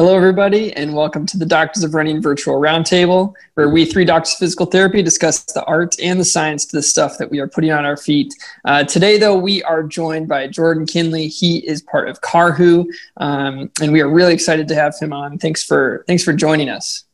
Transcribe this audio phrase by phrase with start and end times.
[0.00, 4.32] Hello, everybody, and welcome to the Doctors of Running Virtual Roundtable, where we three doctors
[4.32, 7.46] of physical therapy discuss the art and the science to the stuff that we are
[7.46, 8.32] putting on our feet.
[8.64, 11.28] Uh, today, though, we are joined by Jordan Kinley.
[11.28, 12.86] He is part of Karhu,
[13.18, 15.36] um, and we are really excited to have him on.
[15.36, 17.04] Thanks for thanks for joining us.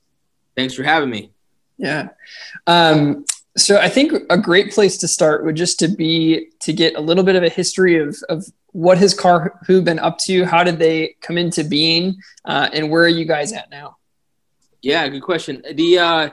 [0.55, 1.32] Thanks for having me.
[1.78, 2.10] Yeah.
[2.68, 3.24] Um,
[3.56, 7.00] so I think a great place to start would just to be to get a
[7.00, 10.44] little bit of a history of, of what has Karhu been up to?
[10.44, 12.17] How did they come into being?
[12.45, 13.97] Uh, and where are you guys at now?
[14.83, 15.62] Yeah, good question.
[15.72, 16.30] The uh,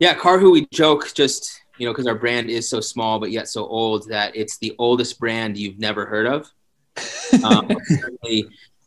[0.00, 3.48] yeah, Karhu, we joke just you know because our brand is so small but yet
[3.48, 6.50] so old that it's the oldest brand you've never heard of.
[7.42, 7.66] Um,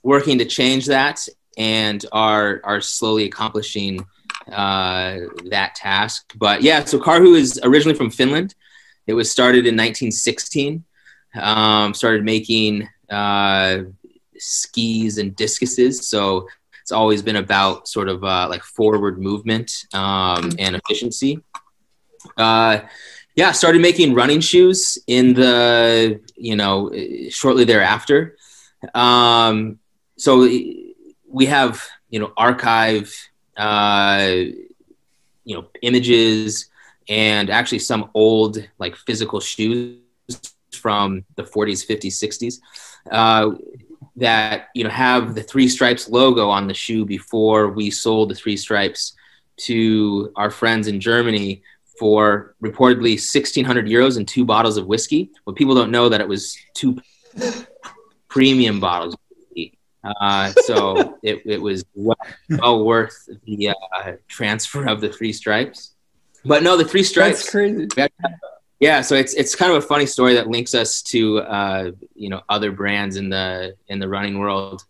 [0.04, 4.06] working to change that and are are slowly accomplishing
[4.52, 5.18] uh,
[5.50, 6.34] that task.
[6.36, 8.56] But yeah, so Karhu is originally from Finland.
[9.08, 10.84] It was started in 1916.
[11.36, 13.80] Um, started making uh,
[14.38, 16.08] skis and discuses.
[16.08, 16.48] So
[16.82, 21.40] it's always been about sort of uh, like forward movement um, and efficiency.
[22.38, 22.80] Uh,
[23.36, 26.92] yeah, started making running shoes in the you know
[27.30, 28.38] shortly thereafter.
[28.94, 29.80] Um,
[30.18, 30.48] so
[31.28, 33.14] we have you know archive
[33.58, 34.34] uh,
[35.44, 36.70] you know images
[37.08, 40.00] and actually some old like physical shoes
[40.72, 42.60] from the 40s 50s 60s
[43.12, 43.52] uh,
[44.16, 48.36] that you know have the three stripes logo on the shoe before we sold the
[48.36, 49.14] three stripes
[49.58, 51.62] to our friends in germany
[52.00, 56.28] for reportedly 1600 euros and two bottles of whiskey but people don't know that it
[56.28, 56.98] was two
[58.36, 59.16] premium bottles.
[60.06, 62.18] Uh, so it, it was well,
[62.50, 65.94] well worth the uh, transfer of the three stripes.
[66.44, 67.88] But no the three stripes That's crazy.
[68.80, 72.30] yeah so it's it's kind of a funny story that links us to uh, you
[72.30, 74.84] know other brands in the in the running world.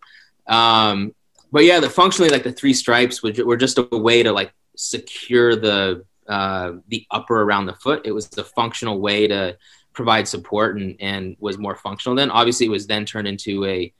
[0.46, 1.14] Um,
[1.50, 4.52] but yeah the functionally like the three stripes were, were just a way to like
[4.76, 8.02] secure the uh, the upper around the foot.
[8.04, 9.56] It was the functional way to
[9.92, 12.30] provide support and, and was more functional then.
[12.30, 13.92] Obviously it was then turned into a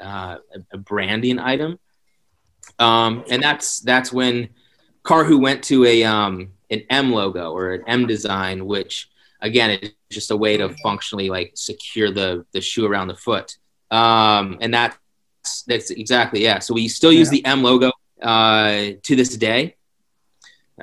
[0.00, 0.36] uh,
[0.72, 1.78] a branding item.
[2.78, 4.50] Um, and that's that's when
[5.04, 9.08] Karhu went to a um, an m logo or an m design which
[9.40, 13.56] again it's just a way to functionally like secure the the shoe around the foot.
[13.90, 14.98] Um, and that's
[15.66, 16.58] that's exactly yeah.
[16.58, 17.38] So we still use Yeah.
[17.38, 17.92] the m logo
[18.22, 19.76] uh, to this day.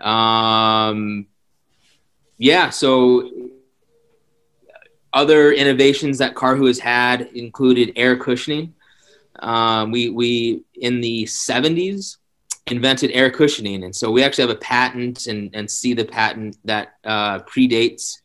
[0.01, 1.27] Um,
[2.39, 3.29] yeah so
[5.13, 8.73] other innovations that Karhu has had included air cushioning
[9.43, 12.17] um, we we in the 70s
[12.67, 16.57] invented air cushioning and so we actually have a patent and, and see the patent
[16.63, 18.19] that uh, predates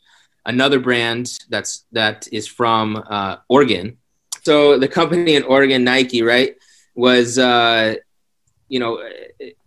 [0.48, 3.98] another brand that's that is from uh, Oregon.
[4.42, 6.56] So the company in Oregon, Nike, right,
[6.94, 7.96] was uh,
[8.68, 9.00] you know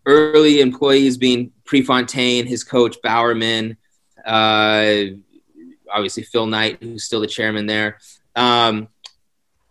[0.05, 3.77] early employees being Prefontaine, his coach Bowerman,
[4.25, 4.95] uh,
[5.89, 7.99] obviously Phil Knight, who's still the chairman there.
[8.35, 8.87] Um,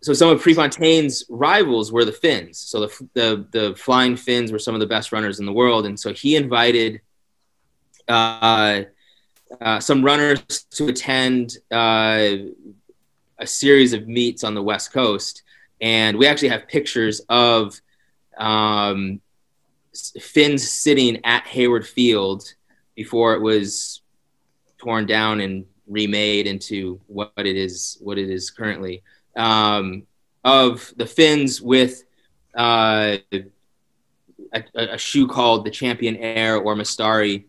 [0.01, 2.57] so some of Prefontaine's rivals were the Finns.
[2.57, 5.85] So the, the the Flying Finns were some of the best runners in the world,
[5.85, 7.01] and so he invited
[8.07, 8.81] uh,
[9.59, 10.41] uh, some runners
[10.71, 12.35] to attend uh,
[13.37, 15.43] a series of meets on the West Coast,
[15.79, 17.79] and we actually have pictures of
[18.39, 19.21] um,
[20.19, 22.55] Finns sitting at Hayward Field
[22.95, 24.01] before it was
[24.79, 29.03] torn down and remade into what it is what it is currently
[29.35, 30.03] um,
[30.43, 32.03] of the Finns with
[32.55, 33.17] uh,
[34.53, 37.45] a, a shoe called the Champion Air or Mestari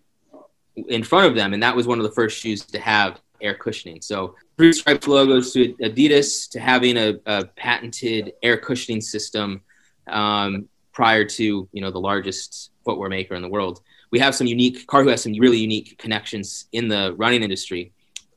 [0.88, 3.54] in front of them, and that was one of the first shoes to have air
[3.54, 4.00] cushioning.
[4.00, 9.62] So three stripes logos to Adidas to having a, a patented air cushioning system
[10.06, 13.82] um, prior to you know the largest footwear maker in the world.
[14.10, 17.92] We have some unique Karhu has some really unique connections in the running industry.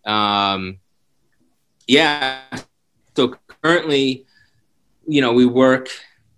[0.05, 0.79] Um,
[1.87, 2.41] yeah,
[3.15, 4.25] so currently,
[5.07, 5.89] you know, we work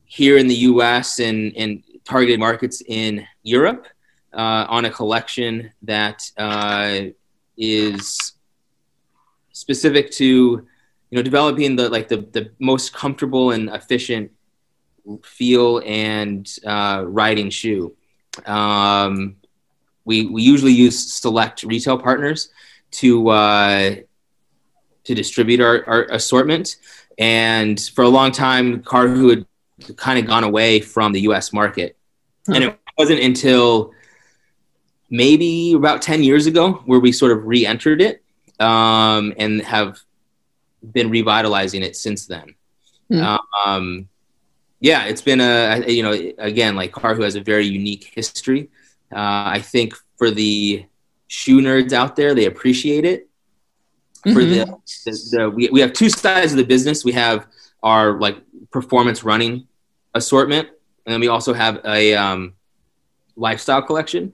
[0.06, 1.19] here in the U.S.
[1.19, 3.88] and and targeted markets in Europe
[4.33, 7.01] uh, on a collection that uh,
[7.57, 8.33] is
[9.51, 10.25] specific to
[11.09, 14.31] you know developing the like the the most comfortable and efficient
[15.24, 17.95] feel and uh, riding shoe.
[18.45, 19.38] Um,
[20.06, 22.50] we we usually use select retail partners
[22.91, 23.95] to uh,
[25.07, 26.75] to distribute our, our assortment.
[27.18, 31.51] And for a long time, Karhu had kind of gone away from the U.S.
[31.51, 31.98] market,
[32.48, 32.54] huh.
[32.56, 33.92] and it wasn't until
[35.09, 38.24] maybe about 10 years ago where we sort of re-entered it
[38.59, 40.00] um, and have
[40.92, 42.56] been revitalizing it since then.
[43.12, 43.39] Mm.
[43.65, 44.10] Um,
[44.80, 48.69] yeah, it's been a you know again like Karhu has a very unique history.
[49.12, 50.86] Uh, I think for the
[51.27, 53.27] shoe nerds out there, they appreciate it.
[54.27, 54.33] Mm-hmm.
[54.33, 54.65] For the,
[55.06, 57.06] the, the we, we have two sides of the business.
[57.06, 57.47] We have
[57.81, 58.38] our like
[58.71, 59.68] performance running
[60.13, 60.68] assortment,
[61.06, 62.53] and then we also have a um,
[63.35, 64.33] lifestyle collection.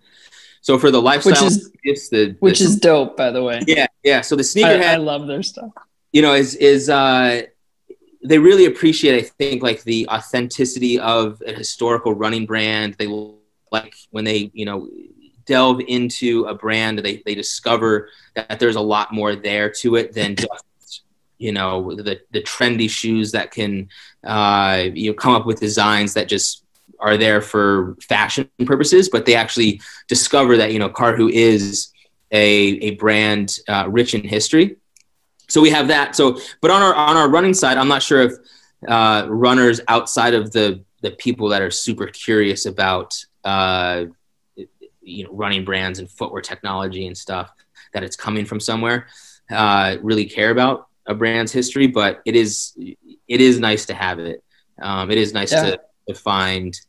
[0.61, 3.61] So for the lifestyle, which is it's the which is dope, by the way.
[3.67, 4.21] Yeah, yeah.
[4.21, 5.71] So the sneakerhead, I, I love their stuff.
[6.11, 7.43] You know, is is uh,
[8.23, 12.95] they really appreciate, I think, like the authenticity of a historical running brand.
[12.97, 13.07] They
[13.71, 14.89] like when they, you know,
[15.45, 20.13] delve into a brand, they, they discover that there's a lot more there to it
[20.13, 21.03] than just,
[21.37, 23.89] you know, the, the trendy shoes that can,
[24.23, 26.63] uh, you know, come up with designs that just
[26.99, 31.91] are there for fashion purposes, but they actually discover that, you know, Karhu is
[32.31, 34.77] a, a brand uh, rich in history
[35.53, 36.15] so we have that.
[36.15, 38.33] So, but on our on our running side, I'm not sure if
[38.87, 43.13] uh, runners outside of the the people that are super curious about
[43.43, 44.05] uh,
[45.03, 47.51] you know running brands and footwear technology and stuff
[47.94, 49.07] that it's coming from somewhere
[49.51, 51.88] uh, really care about a brand's history.
[51.88, 54.44] But it is it is nice to have it.
[54.81, 55.63] Um, it is nice yeah.
[55.63, 56.79] to, to find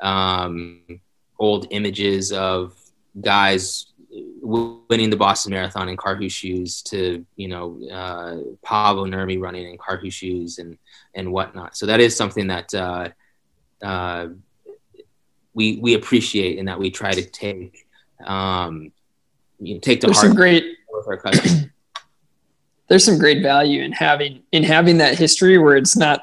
[0.00, 1.00] um,
[1.38, 2.74] old images of
[3.20, 3.92] guys
[4.40, 9.78] winning the Boston Marathon in Karhu shoes to you know uh, Paavo Nurmi running in
[9.78, 10.78] Karhu shoes and
[11.14, 11.76] and whatnot.
[11.76, 13.08] So that is something that uh,
[13.82, 14.28] uh,
[15.56, 17.86] we we appreciate and that we try to take
[18.24, 18.92] um,
[19.58, 20.28] you know, take to there's heart.
[20.28, 20.64] Some great,
[22.88, 26.20] there's some great value in having in having that history where it's not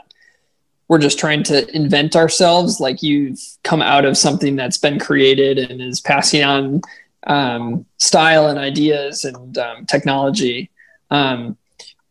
[0.87, 5.57] we're just trying to invent ourselves like you've come out of something that's been created
[5.57, 6.81] and is passing on
[7.25, 10.69] um, style and ideas and um, technology.
[11.09, 11.57] Um,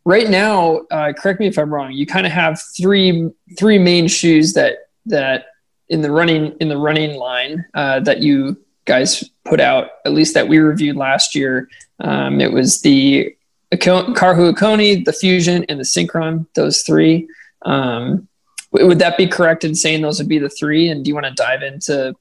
[0.03, 1.93] right now, uh, correct me if I'm wrong.
[1.93, 5.52] You kind of have three three main shoes that that
[5.93, 9.91] in the running in the running line uh, that you guys put out.
[10.05, 11.69] At least that we reviewed last year.
[11.99, 13.35] Um, it was the
[13.71, 16.47] Karhu Ikoni, the Fusion, and the Synchron.
[16.55, 17.29] Those three.
[17.61, 18.27] Um,
[18.71, 20.89] would that be correct in saying those would be the three?
[20.89, 22.15] And do you want to dive into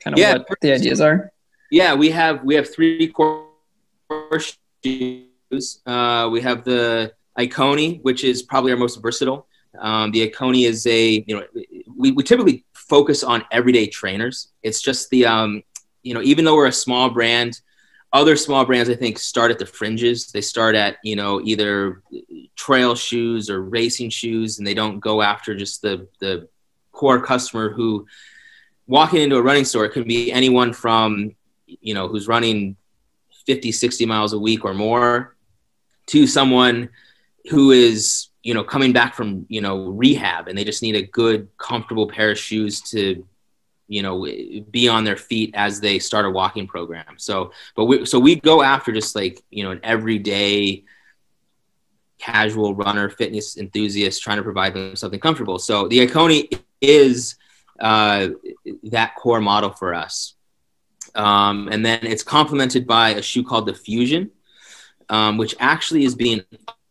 [0.00, 1.32] kind of yeah, what the ideas are?
[1.70, 3.48] Yeah, we have we have three core
[4.84, 5.80] shoes.
[5.84, 9.48] Uh, we have the Ikoni, which is probably our most versatile.
[9.80, 11.46] Um, the Ikoni is a you know
[11.96, 14.48] we, we typically focus on everyday trainers.
[14.62, 15.62] It's just the um,
[16.02, 17.60] you know even though we're a small brand,
[18.12, 20.30] other small brands I think start at the fringes.
[20.32, 22.02] They start at you know either
[22.54, 26.48] trail shoes or racing shoes, and they don't go after just the the
[26.92, 28.06] core customer who
[28.86, 31.34] walking into a running store it could be anyone from
[31.66, 32.76] you know, who's running
[33.46, 35.36] 50, 60 miles a week or more
[36.06, 36.88] to someone
[37.50, 41.02] who is, you know, coming back from, you know, rehab and they just need a
[41.02, 43.26] good, comfortable pair of shoes to,
[43.88, 44.24] you know,
[44.70, 47.16] be on their feet as they start a walking program.
[47.16, 50.84] So, but we, so we go after just like, you know, an everyday
[52.18, 55.58] casual runner, fitness enthusiast trying to provide them something comfortable.
[55.58, 57.34] So the Ikoni is
[57.80, 58.28] uh,
[58.84, 60.36] that core model for us.
[61.16, 64.30] Um, and then it's complemented by a shoe called the Fusion,
[65.08, 66.44] um, which actually is being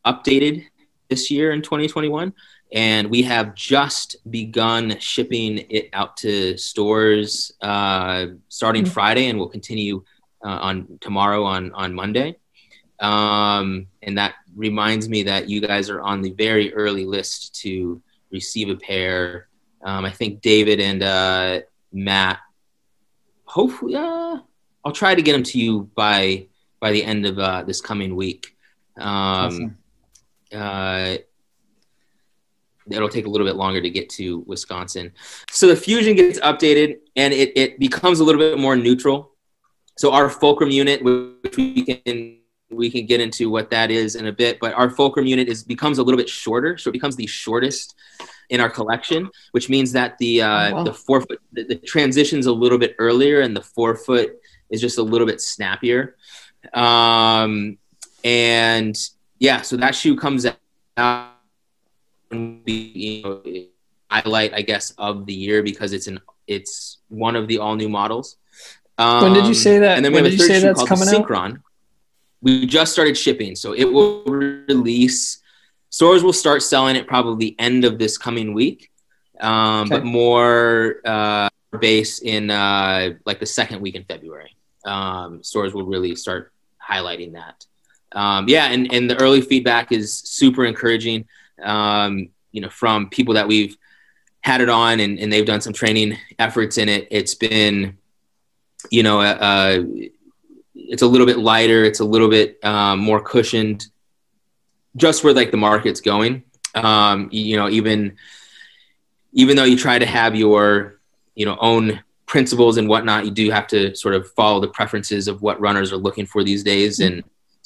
[0.05, 0.65] updated
[1.09, 2.33] this year in 2021.
[2.71, 8.91] And we have just begun shipping it out to stores uh, starting mm-hmm.
[8.91, 10.03] Friday, and we'll continue
[10.43, 12.37] uh, on tomorrow on on Monday.
[12.99, 18.01] Um, and that reminds me that you guys are on the very early list to
[18.31, 19.47] receive a pair.
[19.83, 21.61] Um, I think David and uh,
[21.93, 22.39] Matt
[23.45, 24.37] hopefully, uh,
[24.83, 26.47] I'll try to get them to you by
[26.79, 28.55] by the end of uh, this coming week.
[28.97, 29.77] Um, awesome.
[30.53, 31.17] Uh,
[32.89, 35.11] it'll take a little bit longer to get to Wisconsin.
[35.49, 39.31] So the Fusion gets updated and it, it becomes a little bit more neutral.
[39.97, 42.39] So our fulcrum unit, which we can
[42.71, 45.63] we can get into what that is in a bit, but our fulcrum unit is
[45.63, 47.95] becomes a little bit shorter, so it becomes the shortest
[48.49, 50.83] in our collection, which means that the uh, oh, wow.
[50.83, 54.37] the forefoot the, the transition's a little bit earlier and the four foot
[54.69, 56.15] is just a little bit snappier.
[56.73, 57.77] Um,
[58.23, 58.97] and
[59.39, 60.45] yeah, so that shoe comes
[60.97, 61.31] out
[62.31, 63.41] and be you know
[64.09, 67.89] highlight I guess of the year because it's an it's one of the all new
[67.89, 68.37] models.
[68.97, 69.97] Um, when did you um, say that?
[69.97, 71.53] And then we when have a third shoe called the Synchron.
[71.53, 71.59] Out?
[72.41, 75.41] We just started shipping, so it will release.
[75.89, 78.91] Stores will start selling it probably end of this coming week,
[79.39, 79.89] um, okay.
[79.89, 81.49] but more uh,
[81.79, 84.55] base in uh, like the second week in February.
[84.85, 86.51] Um, stores will really start
[86.81, 87.65] highlighting that.
[88.11, 91.27] Um, yeah, and, and the early feedback is super encouraging.
[91.61, 93.77] Um, you know, from people that we've
[94.41, 97.07] had it on and, and they've done some training efforts in it.
[97.09, 97.97] It's been,
[98.91, 99.83] you know, uh, uh
[100.75, 101.83] it's a little bit lighter.
[101.83, 103.87] It's a little bit um, more cushioned,
[104.95, 106.43] just where like the market's going.
[106.75, 108.17] Um, you know, even
[109.33, 110.99] even though you try to have your
[111.33, 115.27] you know own principles and whatnot, you do have to sort of follow the preferences
[115.27, 117.23] of what runners are looking for these days, and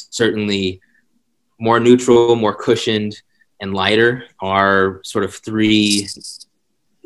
[0.09, 0.81] certainly
[1.59, 3.21] more neutral, more cushioned,
[3.61, 6.07] and lighter are sort of three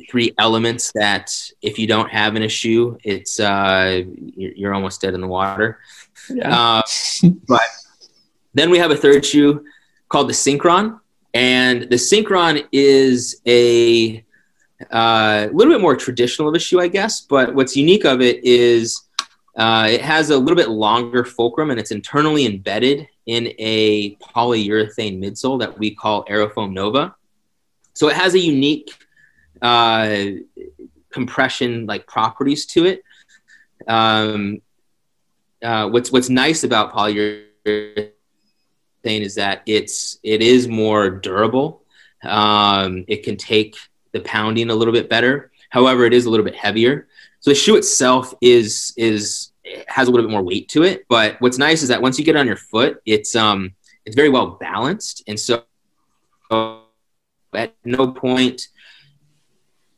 [0.10, 1.31] three elements that
[1.62, 4.01] if you don't have an issue, it's uh,
[4.36, 5.79] you're, almost dead in the water.
[6.29, 6.57] Yeah.
[6.57, 6.81] Uh,
[7.48, 7.62] but
[8.53, 9.63] then we have a third shoe
[10.10, 11.00] called the Synchron,
[11.33, 14.24] and the Synchron is a
[14.91, 17.22] uh, little bit more traditional of a shoe, I guess.
[17.22, 19.02] But what's unique of it is
[19.55, 25.19] uh, it has a little bit longer fulcrum, and it's internally embedded in a polyurethane
[25.19, 27.15] midsole that we call Aerofoam Nova.
[27.93, 28.91] So it has a unique
[29.62, 30.25] uh,
[31.12, 33.03] compression like properties to it.
[33.88, 34.62] Um,
[35.63, 38.10] uh, what's what's nice about polyurethane
[39.05, 41.83] is that it's it is more durable.
[42.24, 43.75] Um, it can take
[44.13, 45.51] the pounding a little bit better.
[45.69, 47.07] However, it is a little bit heavier.
[47.43, 49.51] So the shoe itself is is
[49.88, 51.05] has a little bit more weight to it.
[51.09, 53.73] But what's nice is that once you get it on your foot, it's um
[54.05, 55.63] it's very well balanced, and so
[57.53, 58.69] at no point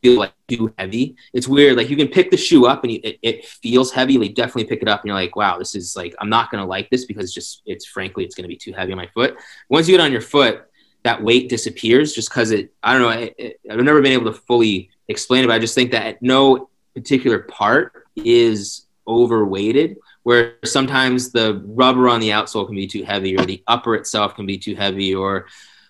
[0.01, 1.15] feel like too heavy.
[1.33, 1.77] It's weird.
[1.77, 4.17] Like you can pick the shoe up and you, it, it, feels heavy.
[4.17, 6.63] Like definitely pick it up and you're like, wow, this is like, I'm not to
[6.63, 9.35] like this because it's just, it's frankly, it's to be too heavy on my foot.
[9.67, 10.65] Once you get on your foot,
[11.03, 13.09] that weight disappears just because it, I don't know.
[13.09, 16.21] It, it, I've never been able to fully explain it, but I just think that
[16.21, 23.03] no particular part is overweighted where sometimes the rubber on the outsole can be too
[23.03, 25.45] heavy or the upper itself can be too heavy or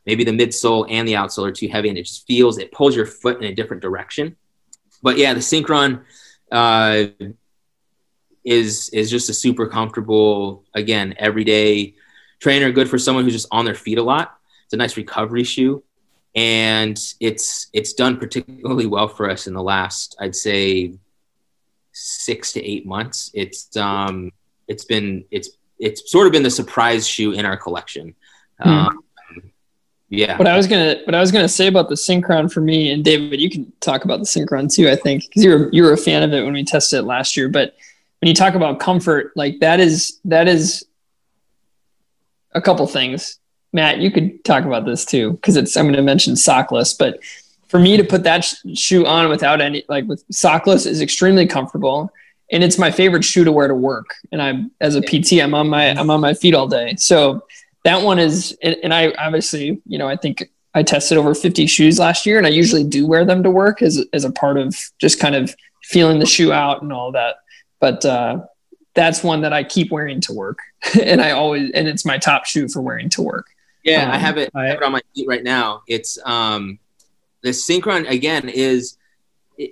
[0.06, 2.96] maybe the midsole and the outsole are too heavy and it just feels it pulls
[2.96, 4.36] your foot in a different direction.
[5.02, 6.02] But yeah the synchron
[6.52, 7.06] uh,
[8.44, 11.96] is is just a super comfortable again everyday
[12.40, 14.38] trainer good for someone who's just on their feet a lot.
[14.66, 15.84] It's a nice recovery shoe
[16.36, 20.94] and it's it's done particularly well for us in the last i'd say
[21.94, 24.32] six to eight months it's um
[24.68, 28.14] it's been it's it's sort of been the surprise shoe in our collection
[28.60, 28.70] hmm.
[28.70, 29.00] um,
[30.10, 30.38] yeah.
[30.38, 33.04] What I was gonna what I was gonna say about the Synchron for me and
[33.04, 34.90] David, you can talk about the Synchron too.
[34.90, 37.04] I think because you were you were a fan of it when we tested it
[37.04, 37.50] last year.
[37.50, 37.76] But
[38.22, 40.86] when you talk about comfort, like that is that is
[42.54, 43.40] a couple things.
[43.76, 47.20] Matt, you could talk about this too because it's I'm going to mention sockless, but
[47.68, 51.46] for me to put that sh- shoe on without any like with sockless is extremely
[51.46, 52.12] comfortable
[52.52, 55.56] and it's my favorite shoe to wear to work and i'm as a pt i'm
[55.56, 57.44] on my i'm on my feet all day so
[57.86, 62.00] that one is, and I obviously, you know, I think I tested over 50 shoes
[62.00, 64.76] last year and I usually do wear them to work as, as a part of
[64.98, 67.36] just kind of feeling the shoe out and all that.
[67.80, 68.42] But, uh,
[68.96, 70.58] that's one that I keep wearing to work
[71.02, 73.46] and I always, and it's my top shoe for wearing to work.
[73.86, 74.08] Yeah.
[74.08, 75.84] Um, I have it, I have it on my feet right now.
[75.88, 76.80] It's, um,
[77.42, 78.98] the Synchron again is,
[79.58, 79.72] it,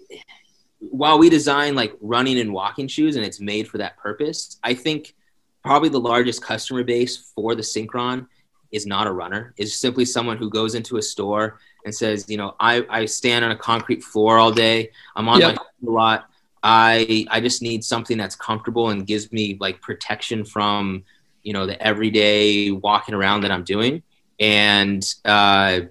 [0.80, 4.74] while we design like running and walking shoes and it's made for that purpose, I
[4.74, 5.16] think
[5.64, 8.28] probably the largest customer base for the Synchron
[8.72, 12.38] is not a runner, is simply someone who goes into a store and says, you
[12.38, 14.92] know, I, I stand on a concrete floor all day.
[15.16, 15.56] I'm on yep.
[15.56, 16.30] my a lot.
[16.64, 21.04] I I just need something that's comfortable and gives me like protection from,
[21.44, 24.04] you know, the everyday walking around that I'm doing.
[24.40, 25.82] And uh,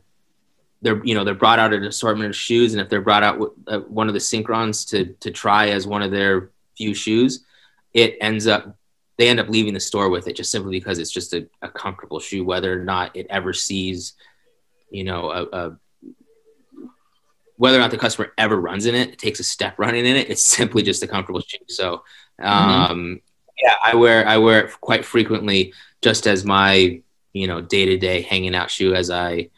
[0.83, 3.55] they're you know they're brought out an assortment of shoes, and if they're brought out
[3.69, 7.45] uh, one of the Synchrons to to try as one of their few shoes,
[7.95, 8.77] it ends up
[9.19, 11.69] they end up leaving the store with it just simply because it's just a, a
[11.69, 14.15] comfortable shoe, whether or not it ever sees,
[14.91, 15.79] you know, a, a,
[17.57, 20.31] whether or not the customer ever runs in it, takes a step running in it.
[20.31, 21.59] It's simply just a comfortable shoe.
[21.69, 22.03] So,
[22.41, 22.47] mm-hmm.
[22.47, 23.15] um, mm-hmm.
[23.63, 27.01] Yeah, I wear I wear it quite frequently, just as my
[27.33, 29.51] you know day to day hanging out shoe as I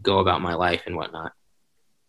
[0.00, 1.32] go about my life and whatnot.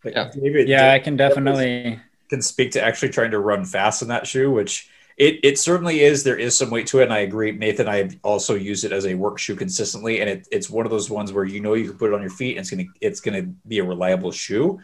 [0.04, 4.08] yeah, David, yeah, I can definitely can speak to actually trying to run fast in
[4.10, 6.24] that shoe, which it, it certainly is.
[6.24, 7.52] There is some weight to it, and I agree.
[7.52, 10.92] Nathan, I also use it as a work shoe consistently, and it, it's one of
[10.92, 12.86] those ones where you know you can put it on your feet, and it's gonna
[13.02, 14.80] it's gonna be a reliable shoe.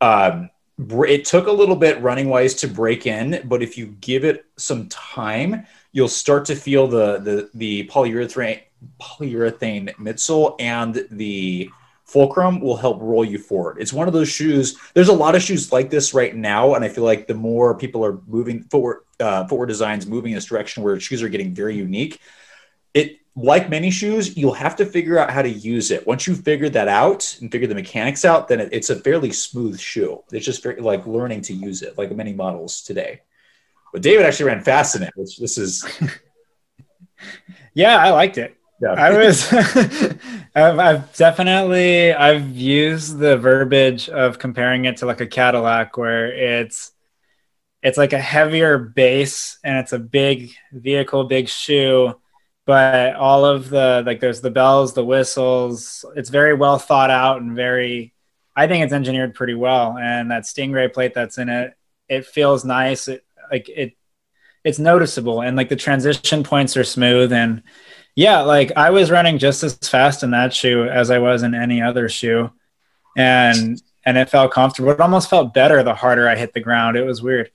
[0.00, 4.24] Um, it took a little bit running wise to break in, but if you give
[4.24, 8.60] it some time, you'll start to feel the the the polyurethane
[9.00, 11.70] polyurethane midsole and the
[12.04, 13.78] fulcrum will help roll you forward.
[13.80, 14.76] It's one of those shoes.
[14.92, 17.76] There's a lot of shoes like this right now, and I feel like the more
[17.76, 21.74] people are moving forward, uh, designs moving in this direction where shoes are getting very
[21.74, 22.20] unique.
[22.92, 26.06] It like many shoes, you'll have to figure out how to use it.
[26.06, 29.32] Once you figure that out and figure the mechanics out, then it, it's a fairly
[29.32, 30.22] smooth shoe.
[30.30, 33.22] It's just very, like learning to use it, like many models today.
[33.92, 35.84] But David actually ran fast in it, which this is.
[37.74, 38.56] yeah, I liked it.
[38.80, 38.92] Yeah.
[38.92, 39.52] I was.
[40.54, 46.32] I've, I've definitely I've used the verbiage of comparing it to like a Cadillac, where
[46.32, 46.92] it's
[47.82, 52.14] it's like a heavier base and it's a big vehicle, big shoe
[52.66, 57.40] but all of the like there's the bells the whistles it's very well thought out
[57.40, 58.12] and very
[58.54, 61.74] i think it's engineered pretty well and that stingray plate that's in it
[62.08, 63.96] it feels nice it like it
[64.64, 67.62] it's noticeable and like the transition points are smooth and
[68.14, 71.54] yeah like i was running just as fast in that shoe as i was in
[71.54, 72.50] any other shoe
[73.16, 76.96] and and it felt comfortable it almost felt better the harder i hit the ground
[76.96, 77.50] it was weird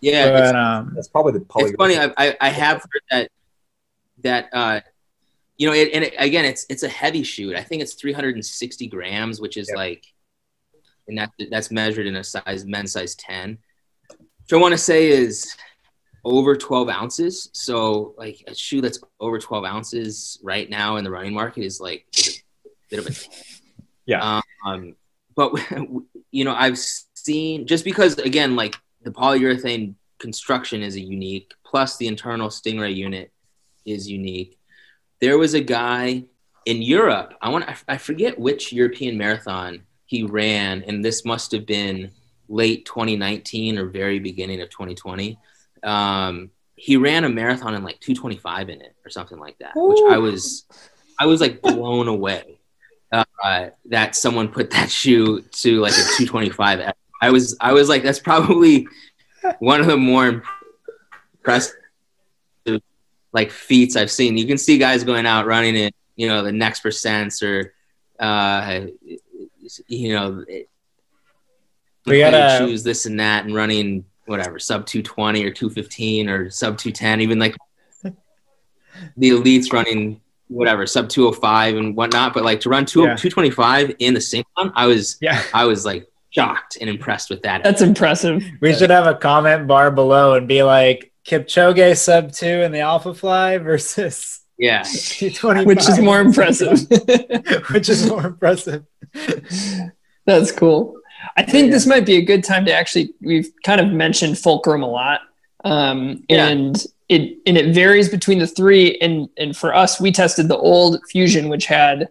[0.00, 3.30] yeah but, um, that's probably the poly- it's funny I, I, I have heard that
[4.22, 4.80] that uh,
[5.56, 7.54] you know, it, and it, again, it's it's a heavy shoot.
[7.54, 9.76] I think it's 360 grams, which is yep.
[9.76, 10.04] like,
[11.06, 13.58] and that that's measured in a size men's size 10.
[14.44, 15.56] Which I want to say is
[16.24, 17.50] over 12 ounces.
[17.52, 21.80] So like a shoe that's over 12 ounces right now in the running market is
[21.80, 23.12] like is a bit of a
[24.06, 24.40] yeah.
[24.64, 24.96] Um,
[25.34, 25.52] but
[26.30, 31.96] you know, I've seen just because again, like the polyurethane construction is a unique, plus
[31.96, 33.32] the internal Stingray unit
[33.84, 34.58] is unique.
[35.20, 36.24] There was a guy
[36.66, 37.34] in Europe.
[37.40, 42.10] I want I forget which European marathon he ran, and this must have been
[42.48, 45.38] late 2019 or very beginning of 2020.
[45.82, 49.88] Um, he ran a marathon in like 225 in it or something like that, Ooh.
[49.88, 50.64] which I was
[51.18, 52.58] I was like blown away
[53.12, 56.92] uh, that someone put that shoe to like a 225.
[57.22, 58.86] I was I was like that's probably
[59.58, 60.42] one of the more
[61.38, 61.74] impressive
[63.32, 64.38] like feats I've seen.
[64.38, 67.74] You can see guys going out running it, you know, the next percents or,
[68.20, 68.86] uh,
[69.88, 70.44] you know,
[72.06, 76.78] we gotta choose this and that and running whatever sub 220 or 215 or sub
[76.78, 77.56] 210, even like
[78.02, 82.34] the elites running whatever sub 205 and whatnot.
[82.34, 83.16] But like to run two, oh, yeah.
[83.16, 87.42] 225 in the same one, I was, yeah, I was like shocked and impressed with
[87.42, 87.62] that.
[87.62, 88.44] That's impressive.
[88.60, 92.78] We should have a comment bar below and be like, Kipchoge sub two in the
[92.78, 94.84] Alphafly versus yeah,
[95.64, 96.78] which is more impressive.
[97.70, 98.84] which is more impressive.
[100.26, 101.00] That's cool.
[101.36, 101.72] I think yeah.
[101.72, 103.14] this might be a good time to actually.
[103.20, 105.20] We've kind of mentioned Fulcrum a lot,
[105.64, 106.48] um, yeah.
[106.48, 108.98] and it and it varies between the three.
[108.98, 112.08] And and for us, we tested the old Fusion, which had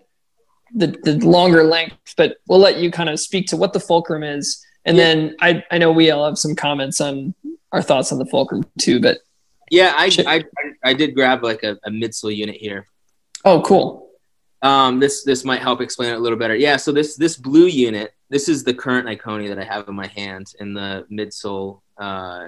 [0.74, 2.14] the the longer length.
[2.18, 5.04] But we'll let you kind of speak to what the Fulcrum is, and yeah.
[5.04, 7.34] then I I know we all have some comments on
[7.72, 9.00] our thoughts on the Fulcrum too.
[9.00, 9.20] But
[9.72, 10.44] yeah, I I,
[10.84, 12.88] I did grab like a, a midsole unit here.
[13.46, 14.10] Oh, cool.
[14.62, 16.56] Um, this this might help explain it a little better.
[16.56, 19.96] Yeah, so this this blue unit, this is the current Ikoni that I have in
[19.96, 22.48] my hand in the midsole uh,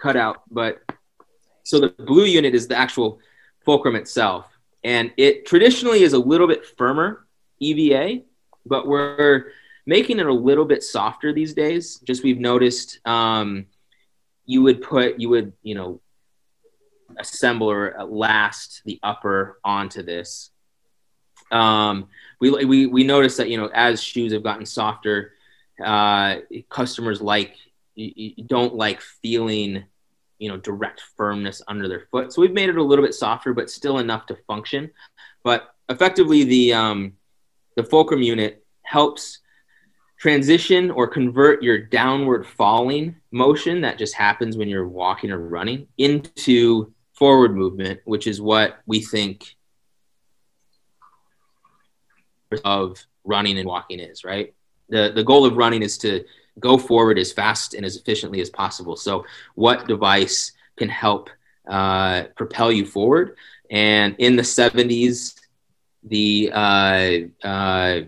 [0.00, 0.42] cutout.
[0.50, 0.80] But
[1.64, 3.20] so the blue unit is the actual
[3.66, 4.46] fulcrum itself,
[4.82, 7.26] and it traditionally is a little bit firmer
[7.60, 8.22] EVA,
[8.64, 9.52] but we're
[9.84, 11.98] making it a little bit softer these days.
[12.00, 13.06] Just we've noticed.
[13.06, 13.66] Um,
[14.46, 16.00] you would put you would you know
[17.18, 20.50] assemble or last the upper onto this
[21.50, 22.08] um,
[22.40, 25.32] we, we we noticed that you know as shoes have gotten softer
[25.84, 26.36] uh,
[26.68, 27.56] customers like
[27.94, 29.84] you, don't like feeling
[30.38, 32.32] you know direct firmness under their foot.
[32.32, 34.90] So we've made it a little bit softer but still enough to function.
[35.42, 37.12] But effectively the um,
[37.76, 39.40] the fulcrum unit helps
[40.18, 45.86] transition or convert your downward falling motion that just happens when you're walking or running
[45.96, 49.56] into forward movement, which is what we think
[52.64, 54.54] of running and walking is, right?
[54.88, 56.24] The the goal of running is to
[56.58, 58.96] go forward as fast and as efficiently as possible.
[58.96, 61.30] So, what device can help
[61.68, 63.36] uh, propel you forward?
[63.70, 65.38] And in the 70s,
[66.02, 68.00] the uh, uh,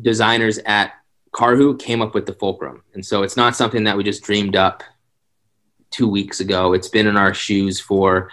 [0.00, 0.92] designers at
[1.32, 2.82] Karhu came up with the fulcrum.
[2.94, 4.82] And so it's not something that we just dreamed up
[5.90, 6.72] two weeks ago.
[6.72, 8.30] It's been in our shoes for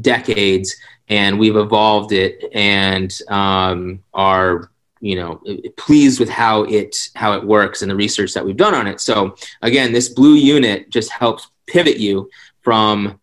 [0.00, 0.74] decades,
[1.08, 5.42] and we've evolved it and um, are you know
[5.76, 9.00] pleased with how it how it works and the research that we've done on it.
[9.00, 12.30] So again, this blue unit just helps pivot you
[12.62, 13.20] from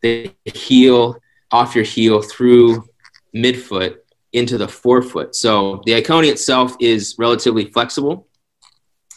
[0.00, 1.16] the heel
[1.50, 2.88] off your heel through
[3.34, 3.96] midfoot
[4.32, 5.34] into the forefoot.
[5.34, 8.28] So the Ikoni itself is relatively flexible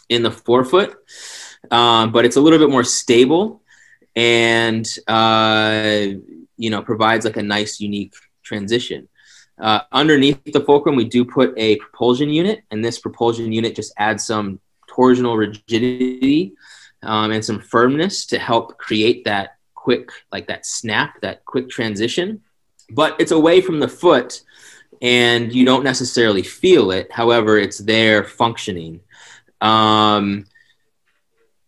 [0.08, 0.96] in the forefoot,
[1.70, 3.62] um, but it's a little bit more stable
[4.16, 6.08] and uh,
[6.62, 9.08] you know provides like a nice unique transition.
[9.60, 13.92] Uh, underneath the fulcrum, we do put a propulsion unit, and this propulsion unit just
[13.98, 16.54] adds some torsional rigidity
[17.02, 22.40] um, and some firmness to help create that quick, like that snap, that quick transition.
[22.90, 24.42] But it's away from the foot,
[25.00, 27.10] and you don't necessarily feel it.
[27.10, 29.00] However, it's there functioning.
[29.60, 30.46] Um,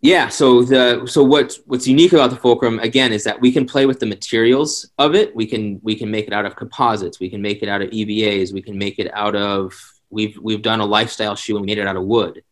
[0.05, 0.29] yeah.
[0.29, 3.87] So the so what's what's unique about the fulcrum again is that we can play
[3.87, 5.35] with the materials of it.
[5.35, 7.19] We can we can make it out of composites.
[7.21, 8.53] We can make it out of EVAs.
[8.53, 9.73] We can make it out of
[10.11, 12.43] we've we've done a lifestyle shoe and we made it out of wood.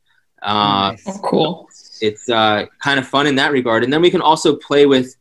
[0.40, 1.02] Uh, nice.
[1.06, 1.68] oh, cool.
[2.00, 5.14] It's uh, kind of fun in that regard, and then we can also play with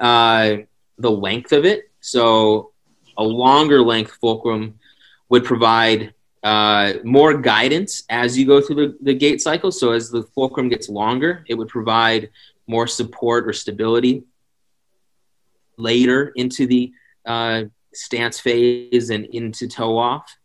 [0.00, 0.56] uh,
[0.98, 1.88] the length of it.
[2.00, 2.72] So
[3.16, 4.80] a longer length fulcrum
[5.28, 9.70] would provide uh, more guidance as you go through the, the gait cycle.
[9.70, 12.30] So as the fulcrum gets longer, it would provide
[12.66, 14.24] more support or stability
[15.76, 16.92] later into the
[17.26, 20.36] uh, stance phase and into toe off.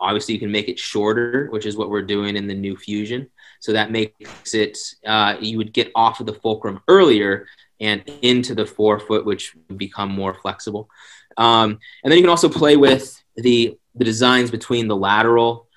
[0.00, 3.30] Obviously, you can make it shorter, which is what we're doing in the new Fusion.
[3.60, 7.46] So that makes it, uh, you would get off of the fulcrum earlier
[7.78, 10.88] and into the forefoot, which would become more flexible.
[11.36, 15.68] Um, and then you can also play with the the designs between the lateral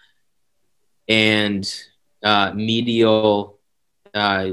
[1.08, 1.72] and
[2.24, 3.60] uh, medial
[4.14, 4.52] uh,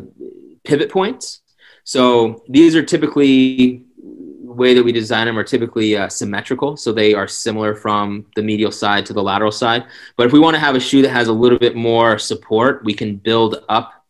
[0.65, 1.41] pivot points.
[1.85, 6.93] So these are typically the way that we design them are typically uh, symmetrical, so
[6.93, 9.85] they are similar from the medial side to the lateral side.
[10.17, 12.85] But if we want to have a shoe that has a little bit more support,
[12.85, 14.05] we can build up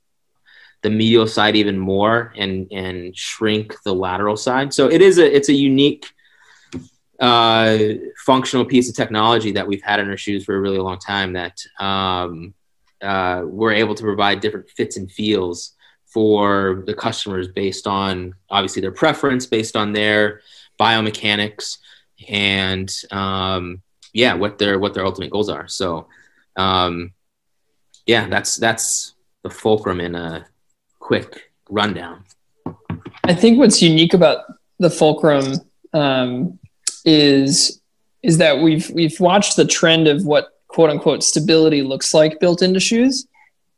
[0.82, 4.74] the medial side even more and and shrink the lateral side.
[4.74, 6.12] So it is a it's a unique
[7.22, 7.78] uh,
[8.26, 11.32] functional piece of technology that we've had in our shoes for a really long time
[11.34, 12.52] that um,
[13.00, 18.82] uh, we're able to provide different fits and feels for the customers based on obviously
[18.82, 20.40] their preference, based on their
[20.80, 21.78] biomechanics,
[22.28, 23.80] and um,
[24.12, 25.68] yeah, what their what their ultimate goals are.
[25.68, 26.08] So
[26.56, 27.12] um,
[28.04, 30.44] yeah, that's that's the fulcrum in a
[30.98, 32.24] quick rundown.
[33.22, 34.44] I think what's unique about
[34.80, 35.54] the fulcrum
[35.92, 36.58] um,
[37.04, 37.80] is
[38.22, 42.62] is that we've we've watched the trend of what quote unquote stability looks like built
[42.62, 43.26] into shoes.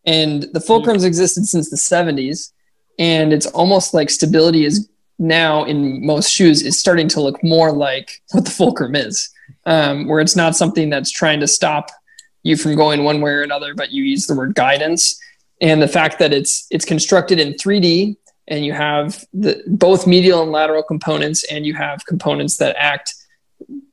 [0.06, 1.06] And the fulcrums mm-hmm.
[1.06, 2.52] existed since the 70s
[2.98, 7.72] and it's almost like stability is now in most shoes is starting to look more
[7.72, 9.30] like what the fulcrum is
[9.66, 11.90] um, where it's not something that's trying to stop
[12.42, 15.18] you from going one way or another but you use the word guidance.
[15.60, 18.16] And the fact that it's it's constructed in 3d
[18.48, 23.14] and you have the both medial and lateral components, and you have components that act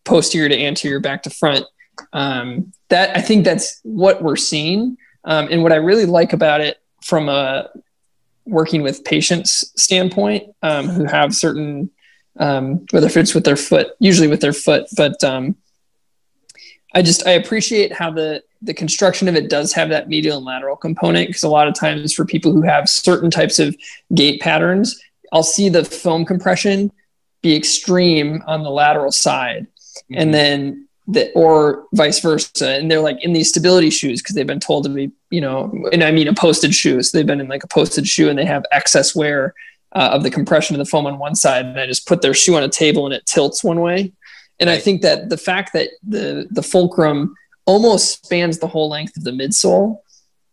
[0.03, 1.65] posterior to anterior, back to front.
[2.13, 6.61] Um, that I think that's what we're seeing, um, and what I really like about
[6.61, 7.69] it from a
[8.45, 11.89] working with patients standpoint, um, who have certain
[12.39, 15.55] um, whether it's with their foot, usually with their foot, but um,
[16.93, 20.45] I just I appreciate how the the construction of it does have that medial and
[20.45, 23.75] lateral component because a lot of times for people who have certain types of
[24.13, 26.91] gait patterns, I'll see the foam compression
[27.41, 30.15] be extreme on the lateral side, mm-hmm.
[30.17, 32.69] and then the or vice versa.
[32.69, 35.71] And they're like in these stability shoes because they've been told to be, you know,
[35.91, 37.01] and I mean a posted shoe.
[37.01, 39.55] So they've been in like a posted shoe and they have excess wear
[39.93, 42.33] uh, of the compression of the foam on one side, and I just put their
[42.33, 44.13] shoe on a table and it tilts one way.
[44.59, 44.77] And right.
[44.77, 47.35] I think that the fact that the the fulcrum
[47.71, 49.99] almost spans the whole length of the midsole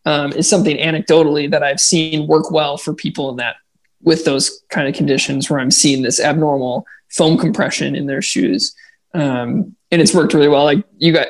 [0.04, 3.56] um, is something anecdotally that I've seen work well for people in that
[4.00, 8.72] with those kind of conditions where I'm seeing this abnormal foam compression in their shoes.
[9.14, 10.62] Um, and it's worked really well.
[10.62, 11.26] Like you got,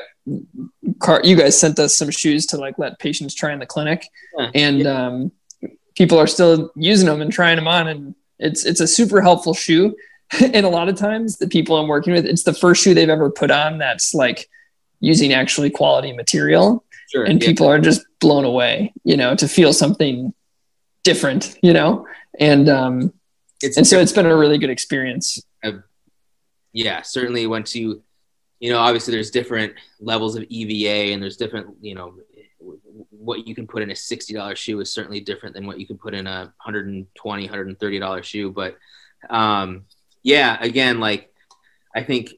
[0.99, 4.05] car, you guys sent us some shoes to like let patients try in the clinic,
[4.37, 4.51] yeah.
[4.53, 5.31] and um,
[5.95, 9.55] people are still using them and trying them on, and it's it's a super helpful
[9.55, 9.95] shoe.
[10.41, 13.09] and a lot of times, the people I'm working with, it's the first shoe they've
[13.09, 14.47] ever put on that's like
[14.99, 16.83] using actually quality material.
[17.11, 17.47] Sure, and yeah.
[17.47, 20.33] people are just blown away you know to feel something
[21.03, 22.07] different you know?
[22.39, 23.13] And um
[23.61, 25.41] it's and so it's been a really good experience.
[26.71, 28.03] Yeah certainly once you
[28.59, 32.13] you know obviously there's different levels of eva and there's different you know
[33.09, 35.97] what you can put in a $60 shoe is certainly different than what you can
[35.97, 38.51] put in a 120 $130 shoe.
[38.51, 38.77] But
[39.29, 39.85] um,
[40.23, 41.33] yeah again like
[41.95, 42.33] i think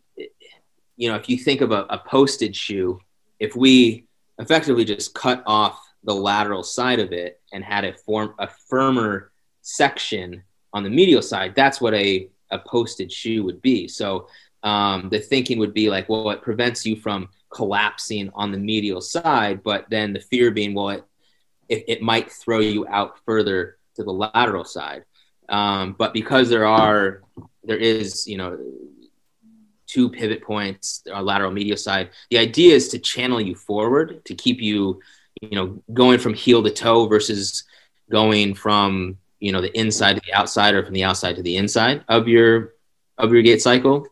[1.02, 3.00] you know if you think of a, a posted shoe
[3.40, 4.06] if we
[4.40, 9.32] effectively just cut off the lateral side of it and had a form a firmer
[9.62, 14.28] section on the medial side that's what a, a posted shoe would be so
[14.64, 19.02] um, the thinking would be like well it prevents you from collapsing on the medial
[19.02, 21.04] side, but then the fear being, well, it,
[21.70, 25.04] it, it might throw you out further to the lateral side.
[25.50, 27.22] Um, but because there are,
[27.64, 28.58] there is, you know,
[29.92, 34.34] two pivot points, our lateral medial side, the idea is to channel you forward to
[34.34, 35.02] keep you,
[35.42, 37.66] you know, going from heel to toe versus
[38.10, 41.58] going from, you know, the inside to the outside or from the outside to the
[41.58, 42.74] inside of your,
[43.18, 44.08] of your gait cycle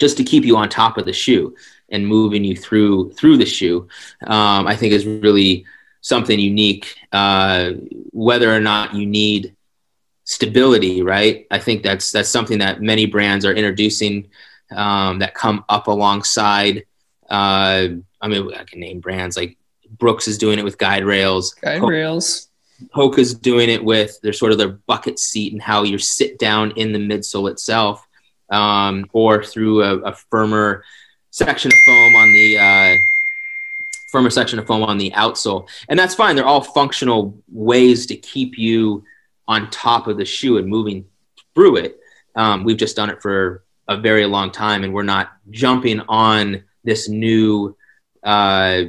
[0.00, 1.54] just to keep you on top of the shoe
[1.90, 3.86] and moving you through through the shoe,
[4.26, 5.64] um, I think is really
[6.00, 6.96] something unique.
[7.12, 7.72] Uh,
[8.10, 9.54] whether or not you need
[10.24, 11.46] stability, right?
[11.50, 14.28] I think that's that's something that many brands are introducing
[14.74, 16.84] um, that come up alongside.
[17.28, 17.88] Uh,
[18.20, 19.56] I mean, I can name brands like
[19.98, 21.54] Brooks is doing it with guide rails.
[21.54, 22.48] Guide rails.
[22.94, 26.72] Hoka's doing it with their sort of their bucket seat and how you sit down
[26.72, 28.06] in the midsole itself,
[28.50, 30.84] um, or through a, a firmer
[31.30, 32.96] section of foam on the uh,
[34.10, 36.36] firmer section of foam on the outsole, and that's fine.
[36.36, 39.04] They're all functional ways to keep you
[39.46, 41.06] on top of the shoe and moving
[41.54, 42.00] through it.
[42.34, 46.64] Um, we've just done it for a very long time, and we're not jumping on
[46.84, 47.76] this new
[48.22, 48.82] uh,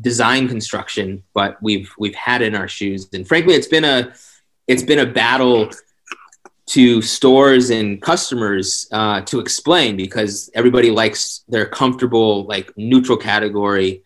[0.00, 4.14] design construction, but we've we've had in our shoes, and frankly, it's been a
[4.66, 5.70] it's been a battle
[6.66, 14.02] to stores and customers uh, to explain because everybody likes their comfortable like neutral category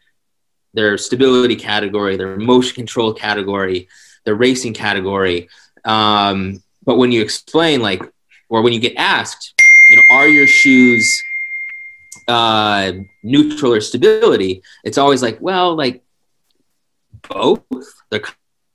[0.75, 3.89] their stability category their motion control category
[4.25, 5.49] their racing category.
[5.85, 8.03] Um, but when you explain like
[8.49, 9.58] or when you get asked
[9.91, 11.23] you know are your shoes
[12.27, 14.63] uh, neutral or stability?
[14.85, 16.03] It's always like well like
[17.29, 17.65] both?
[18.11, 18.23] They're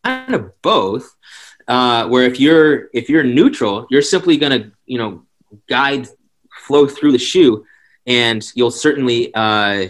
[0.03, 1.15] kind of both.
[1.67, 5.23] Uh, where if you're if you're neutral, you're simply to you know
[5.69, 6.07] guide
[6.65, 7.65] flow through the shoe,
[8.05, 9.87] and you'll certainly uh,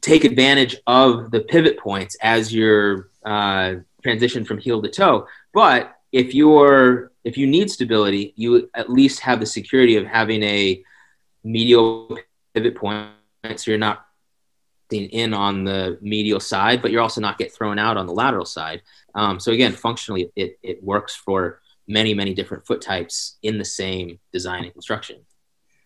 [0.00, 5.26] take advantage of the pivot points as you're uh, transition from heel to toe.
[5.52, 10.42] But if you're if you need stability, you at least have the security of having
[10.42, 10.82] a
[11.44, 12.16] medial
[12.54, 13.10] pivot point,
[13.56, 14.06] so you're not
[14.90, 18.46] in on the medial side, but you're also not get thrown out on the lateral
[18.46, 18.80] side.
[19.14, 23.64] Um, so again, functionally, it, it works for many, many different foot types in the
[23.64, 25.16] same design and construction.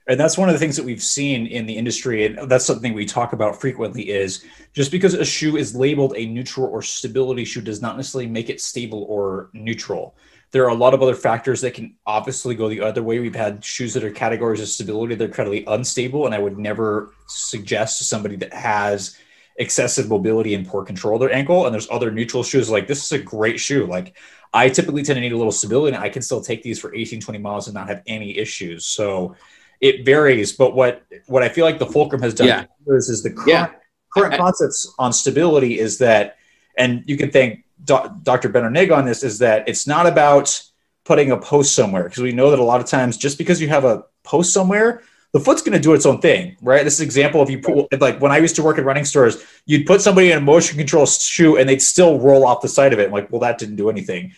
[0.09, 2.27] And that's one of the things that we've seen in the industry.
[2.27, 6.27] And that's something we talk about frequently is just because a shoe is labeled a
[6.27, 10.17] neutral or stability shoe does not necessarily make it stable or neutral.
[10.53, 13.21] There are a lot of other factors that can obviously go the other way.
[13.21, 16.27] We've had shoes that are categories of stability, they're incredibly unstable.
[16.27, 19.17] And I would never suggest to somebody that has
[19.57, 21.67] excessive mobility and poor control of their ankle.
[21.67, 23.87] And there's other neutral shoes like this is a great shoe.
[23.87, 24.17] Like
[24.53, 26.93] I typically tend to need a little stability and I can still take these for
[26.95, 28.87] 18, 20 miles and not have any issues.
[28.87, 29.37] So
[29.81, 30.53] it varies.
[30.53, 32.65] But what what I feel like the Fulcrum has done yeah.
[32.87, 33.71] is, is the current, yeah.
[34.15, 36.37] current concepts on stability is that,
[36.77, 38.49] and you can thank Do- Dr.
[38.49, 40.63] Benno Nigg on this, is that it's not about
[41.05, 43.69] putting a post somewhere because we know that a lot of times just because you
[43.69, 46.83] have a post somewhere the foot's going to do its own thing, right?
[46.83, 49.45] This is example of you put like when I used to work at running stores,
[49.65, 52.93] you'd put somebody in a motion control shoe and they'd still roll off the side
[52.93, 53.07] of it.
[53.07, 54.33] I'm like, well, that didn't do anything.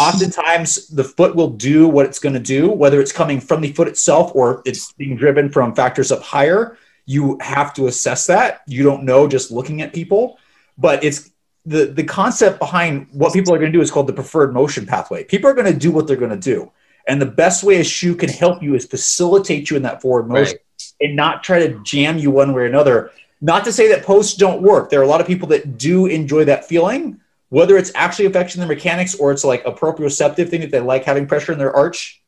[0.00, 3.72] Oftentimes, the foot will do what it's going to do, whether it's coming from the
[3.72, 6.78] foot itself or it's being driven from factors up higher.
[7.04, 8.62] You have to assess that.
[8.66, 10.38] You don't know just looking at people,
[10.78, 11.30] but it's
[11.66, 14.86] the the concept behind what people are going to do is called the preferred motion
[14.86, 15.24] pathway.
[15.24, 16.72] People are going to do what they're going to do.
[17.06, 20.26] And the best way a shoe can help you is facilitate you in that forward
[20.28, 20.92] motion right.
[21.00, 23.12] and not try to jam you one way or another.
[23.40, 24.90] Not to say that posts don't work.
[24.90, 28.60] There are a lot of people that do enjoy that feeling, whether it's actually affecting
[28.60, 31.74] the mechanics or it's like a proprioceptive thing that they like having pressure in their
[31.74, 32.22] arch.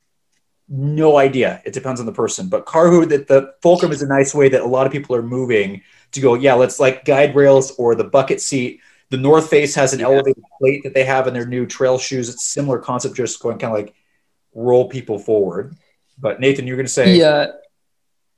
[0.68, 1.62] No idea.
[1.64, 2.48] It depends on the person.
[2.48, 5.22] But Karhu, that the fulcrum is a nice way that a lot of people are
[5.22, 8.80] moving to go, yeah, let's like guide rails or the bucket seat.
[9.10, 10.06] The North Face has an yeah.
[10.06, 12.28] elevated plate that they have in their new trail shoes.
[12.28, 13.94] It's similar concept, just going kind of like
[14.54, 15.74] roll people forward.
[16.18, 17.46] But Nathan, you're going to say, yeah,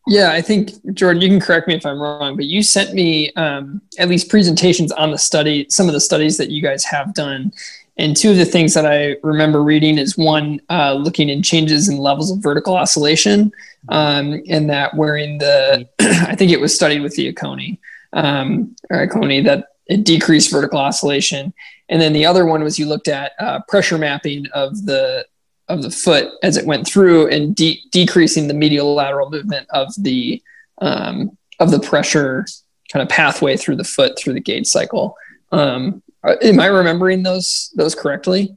[0.06, 0.32] yeah.
[0.32, 3.80] I think Jordan, you can correct me if I'm wrong, but you sent me um,
[3.98, 7.52] at least presentations on the study, some of the studies that you guys have done.
[7.96, 11.88] And two of the things that I remember reading is one, uh, looking in changes
[11.88, 13.52] in levels of vertical oscillation,
[13.90, 17.78] um, and that wearing the, I think it was studied with the Aconi,
[18.14, 21.52] um, or Aconi, that it decreased vertical oscillation.
[21.90, 25.26] And then the other one was you looked at uh, pressure mapping of the
[25.70, 29.92] of the foot as it went through and de- decreasing the medial lateral movement of
[29.98, 30.42] the
[30.78, 32.46] um, of the pressure
[32.92, 35.16] kind of pathway through the foot through the gait cycle.
[35.52, 38.56] Um, am I remembering those those correctly?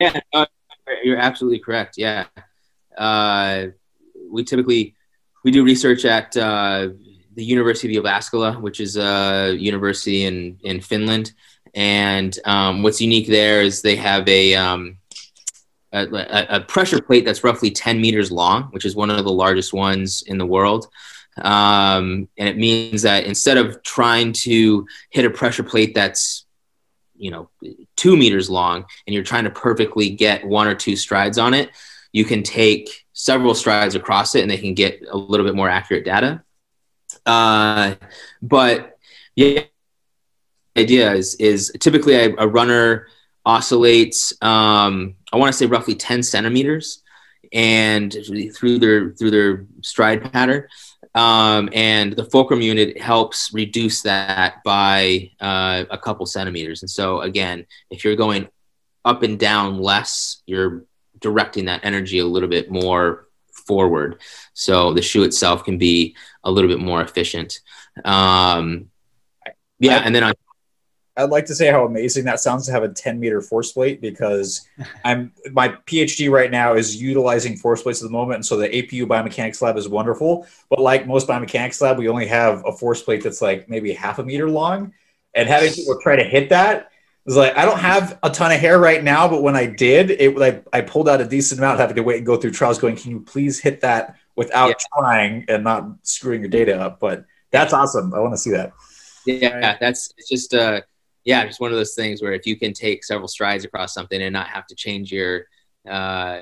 [0.00, 0.46] Yeah, uh,
[1.02, 1.98] you're absolutely correct.
[1.98, 2.26] Yeah,
[2.96, 3.66] uh,
[4.30, 4.94] we typically
[5.44, 6.88] we do research at uh,
[7.34, 11.32] the University of Jyväskylä, which is a university in in Finland.
[11.74, 14.96] And um, what's unique there is they have a, um,
[15.92, 19.72] a, a pressure plate that's roughly 10 meters long, which is one of the largest
[19.72, 20.88] ones in the world.
[21.40, 26.44] Um, and it means that instead of trying to hit a pressure plate that's
[27.16, 27.50] you know
[27.96, 31.70] two meters long and you're trying to perfectly get one or two strides on it
[32.12, 35.68] you can take several strides across it and they can get a little bit more
[35.68, 36.40] accurate data
[37.26, 37.94] uh,
[38.42, 38.98] but
[39.36, 39.62] yeah,
[40.74, 43.08] the idea is is typically a, a runner
[43.44, 44.32] oscillates.
[44.42, 47.02] Um, I want to say roughly 10 centimeters,
[47.52, 48.14] and
[48.54, 50.66] through their through their stride pattern.
[51.14, 56.82] Um, and the fulcrum unit helps reduce that by uh, a couple centimeters.
[56.82, 58.48] And so, again, if you're going
[59.04, 60.84] up and down less, you're
[61.20, 63.28] directing that energy a little bit more
[63.66, 64.20] forward.
[64.54, 67.60] So the shoe itself can be a little bit more efficient.
[68.04, 68.90] Um,
[69.78, 70.34] yeah, and then on
[71.18, 74.00] I'd like to say how amazing that sounds to have a 10 meter force plate
[74.00, 74.66] because
[75.04, 78.36] I'm my PhD right now is utilizing force plates at the moment.
[78.36, 80.46] And so the APU biomechanics lab is wonderful.
[80.70, 84.18] But like most biomechanics lab, we only have a force plate that's like maybe half
[84.18, 84.94] a meter long.
[85.34, 86.90] And having people try to hit that
[87.28, 90.10] was like, I don't have a ton of hair right now, but when I did,
[90.10, 92.78] it like I pulled out a decent amount, having to wait and go through trials
[92.78, 94.74] going, can you please hit that without yeah.
[94.94, 97.00] trying and not screwing your data up?
[97.00, 98.14] But that's awesome.
[98.14, 98.72] I want to see that.
[99.26, 100.80] Yeah, that's it's just uh
[101.28, 104.22] yeah, just one of those things where if you can take several strides across something
[104.22, 105.44] and not have to change your,
[105.86, 106.40] uh,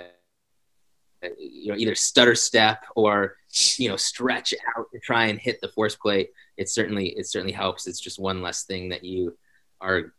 [1.37, 3.35] you know, either stutter step or
[3.79, 7.53] you know stretch out to try and hit the force plate, it certainly it certainly
[7.53, 7.89] helps.
[7.89, 9.37] It's just one less thing that you
[9.81, 10.13] are,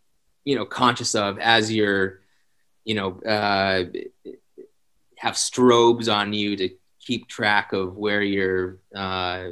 [0.43, 2.19] you know, conscious of as you're,
[2.83, 3.85] you know, uh,
[5.17, 9.45] have strobes on you to keep track of where your uh,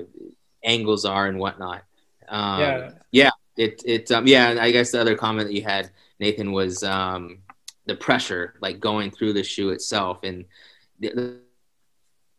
[0.62, 1.86] angles are and whatnot.
[2.28, 2.92] Um, yeah.
[3.12, 5.90] Yeah it it um, yeah i guess the other comment that you had
[6.20, 7.40] nathan was um,
[7.86, 10.46] the pressure like going through the shoe itself and
[11.00, 11.40] the,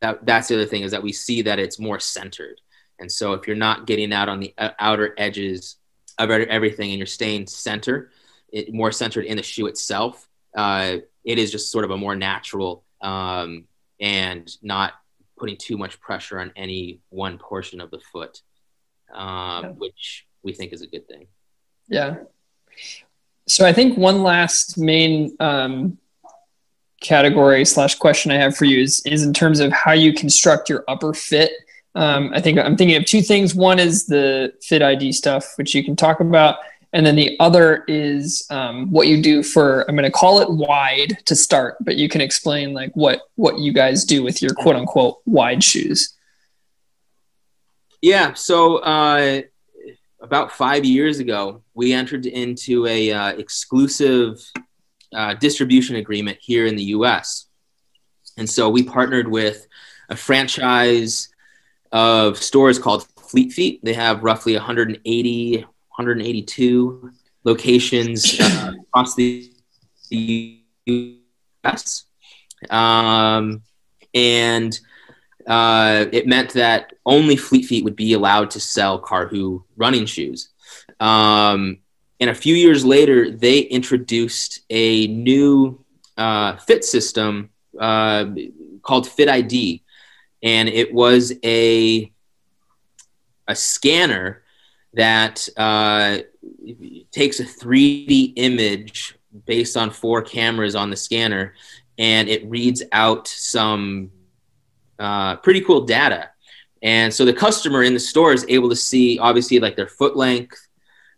[0.01, 2.61] that, that's the other thing is that we see that it's more centered.
[2.99, 5.77] And so if you're not getting out on the uh, outer edges
[6.19, 8.11] of everything and you're staying center
[8.51, 12.17] it, more centered in the shoe itself uh, it is just sort of a more
[12.17, 13.65] natural um,
[14.01, 14.95] and not
[15.37, 18.41] putting too much pressure on any one portion of the foot
[19.13, 21.27] um, which we think is a good thing.
[21.89, 22.19] Yeah.
[23.49, 25.99] So I think one last main um,
[27.01, 30.71] category slash question I have for you is is in terms of how you construct
[30.71, 31.51] your upper fit.
[31.95, 33.55] Um, I think I'm thinking of two things.
[33.55, 36.59] One is the fit ID stuff, which you can talk about,
[36.93, 39.85] and then the other is um, what you do for.
[39.89, 43.59] I'm going to call it wide to start, but you can explain like what what
[43.59, 46.15] you guys do with your quote unquote wide shoes.
[48.01, 48.35] Yeah.
[48.35, 49.43] So uh,
[50.27, 54.45] about five years ago, we entered into a uh, exclusive
[55.15, 57.47] uh, distribution agreement here in the U.S.
[58.37, 59.69] And so we partnered with
[60.09, 61.29] a franchise
[61.93, 63.85] of stores called Fleet Feet.
[63.85, 67.11] They have roughly 180, 182
[67.45, 69.53] locations uh, across the
[70.87, 72.05] U.S.
[72.69, 73.63] Um,
[74.13, 74.79] and
[75.47, 80.49] uh, it meant that only Fleet Feet would be allowed to sell Karhu running shoes.
[80.99, 81.79] Um,
[82.19, 85.85] and a few years later, they introduced a new
[86.17, 88.27] uh, fit system uh,
[88.83, 89.83] called Fit ID,
[90.43, 92.11] and it was a
[93.49, 94.43] a scanner
[94.95, 96.19] that uh,
[97.13, 101.55] takes a 3D image based on four cameras on the scanner,
[101.99, 104.11] and it reads out some
[104.99, 106.31] uh, pretty cool data.
[106.83, 110.17] And so the customer in the store is able to see obviously like their foot
[110.17, 110.69] length,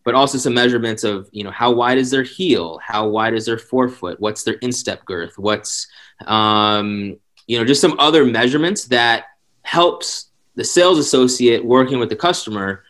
[0.04, 2.78] but also some measurements of, you know, how wide is their heel?
[2.82, 4.20] How wide is their forefoot?
[4.20, 5.38] What's their instep girth?
[5.38, 5.86] What's,
[6.26, 9.26] um, you know, just some other measurements that
[9.62, 12.84] helps the sales associate working with the customer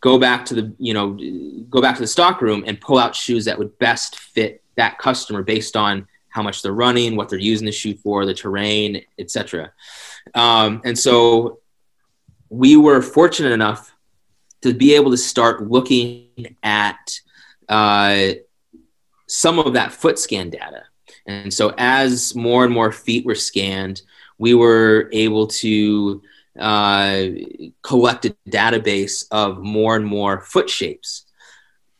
[0.00, 1.18] go back to the, you know,
[1.68, 4.98] go back to the stock room and pull out shoes that would best fit that
[4.98, 9.02] customer based on how much they're running, what they're using the shoe for, the terrain,
[9.18, 9.72] etc.
[10.34, 11.60] Um, and so
[12.48, 13.94] we were fortunate enough
[14.62, 17.20] to be able to start looking at
[17.68, 18.32] uh,
[19.26, 20.82] some of that foot scan data.
[21.26, 24.02] And so, as more and more feet were scanned,
[24.38, 26.22] we were able to
[26.58, 27.26] uh,
[27.82, 31.26] collect a database of more and more foot shapes.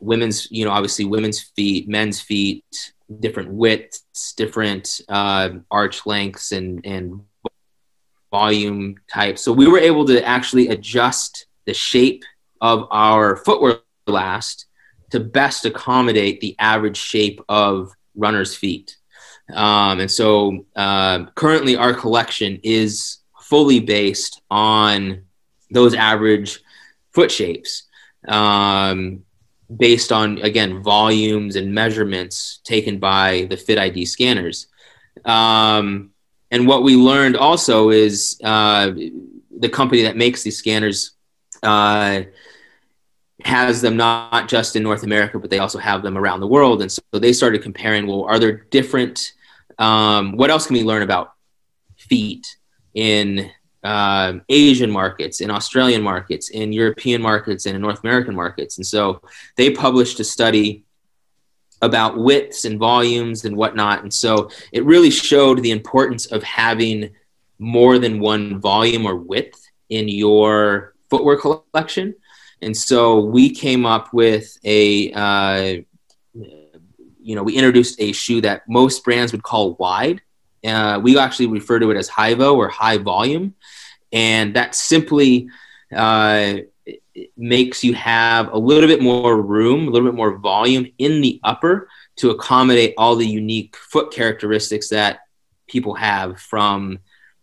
[0.01, 6.85] Women's, you know, obviously women's feet, men's feet, different widths, different uh, arch lengths, and
[6.85, 7.21] and
[8.31, 9.39] volume type.
[9.39, 12.24] So we were able to actually adjust the shape
[12.61, 14.66] of our footwear last
[15.11, 18.97] to best accommodate the average shape of runners' feet.
[19.53, 25.24] Um, and so uh, currently, our collection is fully based on
[25.70, 26.61] those average
[27.12, 27.85] foot shapes,
[28.28, 29.24] um,
[29.76, 34.68] based on, again, volumes and measurements taken by the Fit ID scanners.
[35.24, 36.11] Um,
[36.51, 38.90] and what we learned also is uh,
[39.57, 41.12] the company that makes these scanners
[41.62, 42.22] uh,
[43.44, 46.82] has them not just in North America, but they also have them around the world.
[46.82, 49.32] And so they started comparing well, are there different,
[49.78, 51.32] um, what else can we learn about
[51.96, 52.46] feet
[52.94, 53.51] in
[53.82, 58.76] uh, Asian markets, in Australian markets, in European markets, and in North American markets?
[58.76, 59.22] And so
[59.57, 60.84] they published a study
[61.83, 64.03] about widths and volumes and whatnot.
[64.03, 67.11] And so it really showed the importance of having
[67.59, 72.14] more than one volume or width in your footwear collection
[72.62, 75.76] and so we came up with a, uh,
[76.35, 80.20] you know, we introduced a shoe that most brands would call wide.
[80.64, 83.55] Uh, we actually refer to it as HIVO or high volume.
[84.12, 85.49] And that simply
[85.95, 86.57] uh,
[87.37, 91.41] makes you have a little bit more room, a little bit more volume in the
[91.43, 95.21] upper to accommodate all the unique foot characteristics that
[95.68, 96.99] people have from,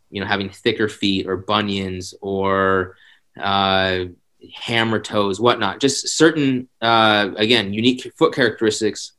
[0.10, 2.96] you know, having thicker feet or bunions or,
[3.40, 4.06] uh,
[4.54, 9.14] hammer toes, whatnot, just certain, uh, again, unique foot characteristics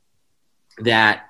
[0.79, 1.25] that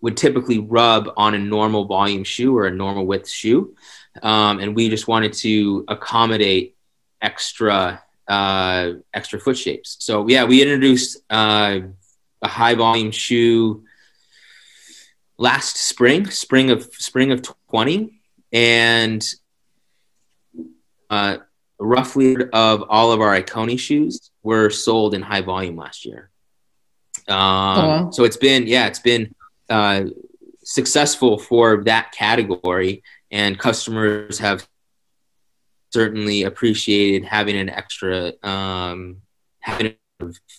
[0.00, 3.74] would typically rub on a normal volume shoe or a normal width shoe.
[4.22, 6.76] Um, and we just wanted to accommodate
[7.20, 9.96] extra uh, extra foot shapes.
[10.00, 11.80] So yeah, we introduced uh,
[12.42, 13.84] a high volume shoe
[15.38, 18.20] last spring, spring of spring of 20,
[18.52, 19.26] and
[21.10, 21.38] uh,
[21.78, 26.30] roughly of all of our Ikoni shoes were sold in high volume last year.
[27.28, 28.10] Um, oh, wow.
[28.10, 29.34] So it's been, yeah, it's been
[29.70, 30.04] uh,
[30.64, 34.66] successful for that category, and customers have
[35.90, 39.18] certainly appreciated having an extra, um,
[39.60, 39.94] having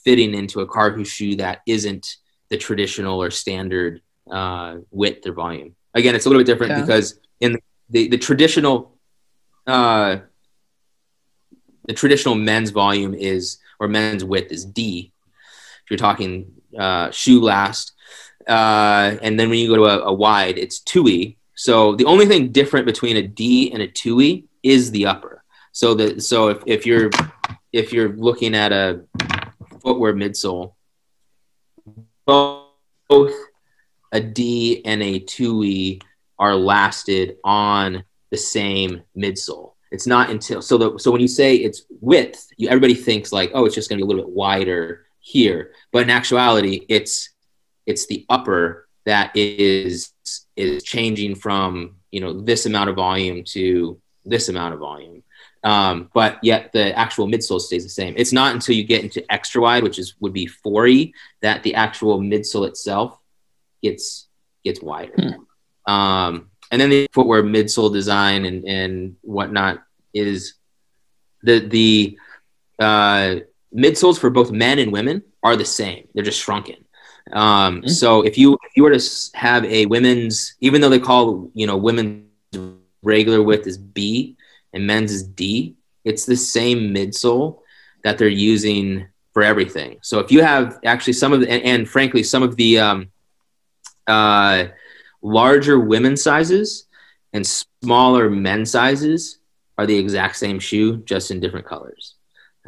[0.03, 2.15] fitting into a Karhu shoe that isn't
[2.49, 4.01] the traditional or standard
[4.31, 5.75] uh, width or volume.
[5.93, 6.81] Again, it's a little bit different yeah.
[6.81, 7.59] because in the,
[7.89, 8.97] the, the traditional
[9.67, 10.17] uh,
[11.85, 15.11] the traditional men's volume is or men's width is D.
[15.83, 17.93] If you're talking uh, shoe last,
[18.47, 21.37] uh, and then when you go to a, a wide, it's two E.
[21.55, 25.43] So the only thing different between a D and a two E is the upper.
[25.71, 27.09] So that so if, if you're
[27.71, 29.01] if you're looking at a
[29.81, 30.73] footwear midsole,
[32.25, 33.33] both
[34.11, 36.01] a D and a two E
[36.37, 39.73] are lasted on the same midsole.
[39.91, 43.51] It's not until so the so when you say it's width, you everybody thinks like,
[43.53, 47.29] oh, it's just going to be a little bit wider here, but in actuality, it's
[47.85, 50.13] it's the upper that is
[50.55, 53.99] is changing from you know this amount of volume to
[54.29, 55.23] this amount of volume.
[55.63, 58.13] Um, but yet the actual midsole stays the same.
[58.17, 61.11] It's not until you get into extra wide, which is would be 4E,
[61.41, 63.19] that the actual midsole itself
[63.83, 64.27] gets
[64.63, 65.13] gets wider.
[65.15, 65.91] Hmm.
[65.91, 70.53] Um, and then the footwear midsole design and, and whatnot is
[71.43, 72.17] the the
[72.79, 73.35] uh,
[73.75, 76.07] midsoles for both men and women are the same.
[76.13, 76.85] They're just shrunken.
[77.31, 77.87] Um, mm-hmm.
[77.87, 81.67] So if you if you were to have a women's, even though they call you
[81.67, 82.28] know women's
[83.01, 84.35] regular width is B
[84.73, 87.59] and men's is D, it's the same midsole
[88.03, 89.99] that they're using for everything.
[90.01, 93.11] So if you have actually some of the and, and frankly some of the um,
[94.07, 94.65] uh,
[95.21, 96.87] larger women sizes
[97.33, 99.39] and smaller men sizes
[99.77, 102.15] are the exact same shoe, just in different colors.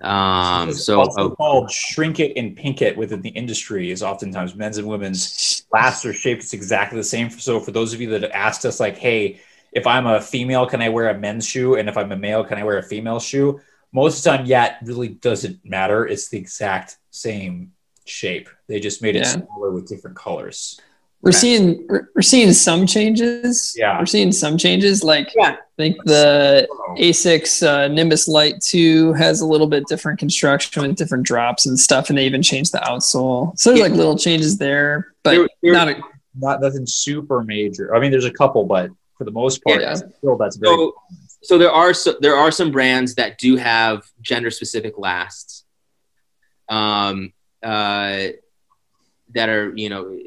[0.01, 4.55] Um, so also uh, called shrink it and pink it within the industry is oftentimes
[4.55, 6.41] men's and women's lasts or shaped.
[6.41, 7.29] It's exactly the same.
[7.29, 9.41] So for those of you that asked us, like, hey,
[9.72, 11.76] if I'm a female, can I wear a men's shoe?
[11.76, 13.59] And if I'm a male, can I wear a female shoe?
[13.93, 16.07] Most of the time, yeah, it really doesn't matter.
[16.07, 17.72] It's the exact same
[18.05, 18.49] shape.
[18.67, 19.32] They just made it yeah.
[19.32, 20.80] smaller with different colors.
[21.22, 23.76] we're seeing we're, we're seeing some changes.
[23.78, 23.99] Yeah.
[23.99, 25.03] we're seeing some changes.
[25.03, 25.51] Like Yeah.
[25.51, 26.67] I think the
[26.97, 31.80] Asics uh, Nimbus Light 2 has a little bit different construction with different drops and
[31.80, 33.57] stuff, and they even changed the outsole.
[33.57, 33.86] So there's Yeah.
[33.88, 36.01] like little changes there, but There- there- not a,
[36.39, 37.93] Not nothing super major.
[37.93, 38.89] I mean, there's a couple, but
[39.22, 39.93] for the most part, Yeah.
[39.93, 40.76] still that's very.
[40.76, 40.95] So,
[41.43, 45.63] so there are so, there are some brands that do have gender specific lasts,
[46.69, 48.30] um, uh,
[49.36, 50.17] that are you know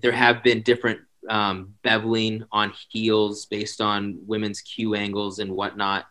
[0.00, 6.06] there have been different um, beveling on heels based on women's Q angles and whatnot.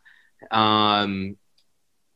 [0.52, 1.38] Um,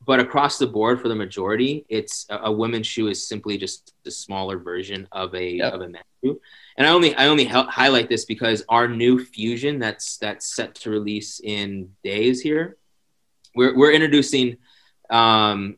[0.09, 3.93] but across the board, for the majority, it's a, a women's shoe is simply just
[4.07, 5.73] a smaller version of a Yep.
[5.73, 6.41] of a men's shoe.
[6.77, 10.89] And I only I only highlight this because our new Fusion that's that's set to
[10.89, 12.77] release in days here,
[13.53, 14.57] we're we're introducing
[15.11, 15.77] um,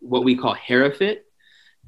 [0.00, 1.18] what we call Herafit,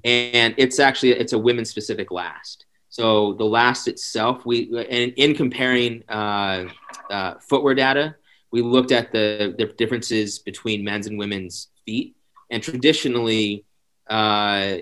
[0.04, 2.66] and it's actually it's a women specific last.
[2.90, 6.66] So the last itself, we and in comparing uh,
[7.08, 8.16] uh, footwear data,
[8.52, 12.16] we looked at the the differences between men's and women's feet,
[12.50, 13.64] and traditionally,
[14.08, 14.78] uh,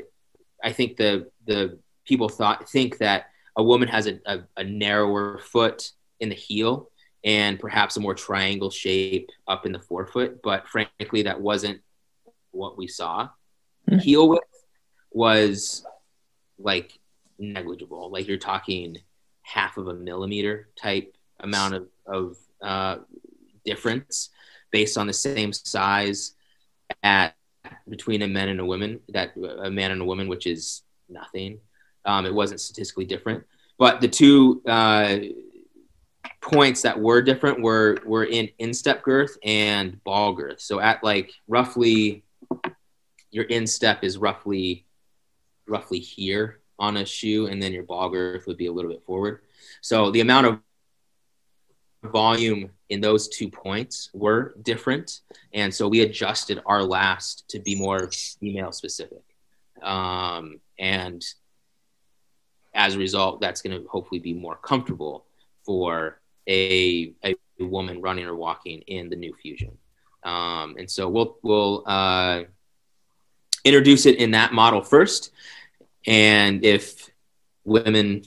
[0.62, 5.38] I think the the people thought think that a woman has a, a, a narrower
[5.38, 6.90] foot in the heel
[7.24, 11.80] and perhaps a more triangle shape up in the forefoot, but frankly, that wasn't
[12.52, 13.28] what we saw.
[13.88, 13.98] Hmm.
[13.98, 14.64] Heel width
[15.10, 15.84] was
[16.58, 16.98] like
[17.38, 18.10] negligible.
[18.10, 18.98] Like you're talking
[19.42, 22.96] half of a millimeter type amount of, of uh,
[23.64, 24.30] difference
[24.70, 26.34] based on the same size
[27.02, 27.34] at
[27.88, 31.60] between a man and a woman that a man and a woman, which is nothing.
[32.04, 33.44] Um, it wasn't statistically different,
[33.78, 35.18] but the two uh,
[36.40, 40.60] points that were different were were in instep girth and ball girth.
[40.60, 42.24] So at like roughly
[43.30, 44.86] your instep is roughly
[45.66, 49.04] roughly here on a shoe, and then your ball girth would be a little bit
[49.04, 49.40] forward.
[49.80, 50.60] So the amount of
[52.02, 55.20] volume in those two points were different,
[55.52, 58.10] and so we adjusted our last to be more
[58.42, 59.22] email specific,
[59.82, 61.24] um, and
[62.74, 65.26] as a result, that's going to hopefully be more comfortable
[65.64, 69.76] for a, a woman running or walking in the new Fusion.
[70.22, 72.44] Um, and so we'll we'll uh,
[73.64, 75.32] introduce it in that model first,
[76.06, 77.10] and if
[77.64, 78.22] women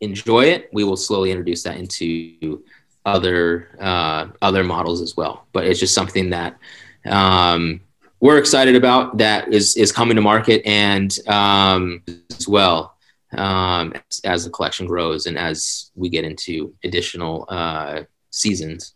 [0.00, 2.62] enjoy it, we will slowly introduce that into
[3.04, 5.46] other uh, other models as well.
[5.52, 6.58] But it's just something that
[7.06, 7.80] um,
[8.20, 12.96] we're excited about that is is coming to market and um, as well
[13.32, 18.94] um, as, as the collection grows and as we get into additional uh, seasons.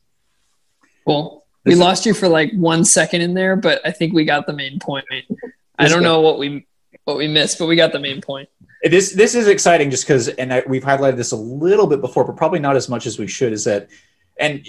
[1.07, 1.45] Cool.
[1.65, 4.53] We lost you for like one second in there, but I think we got the
[4.53, 5.05] main point.
[5.79, 6.67] I don't know what we
[7.05, 8.49] what we missed, but we got the main point.
[8.83, 12.25] This this is exciting just because, and I, we've highlighted this a little bit before,
[12.25, 13.53] but probably not as much as we should.
[13.53, 13.89] Is that,
[14.39, 14.67] and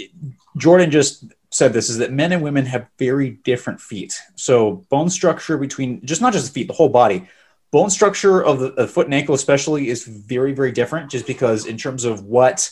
[0.57, 4.20] Jordan just said this is that men and women have very different feet.
[4.36, 7.28] So bone structure between just not just the feet, the whole body.
[7.72, 11.09] Bone structure of the, the foot and ankle, especially, is very very different.
[11.09, 12.70] Just because in terms of what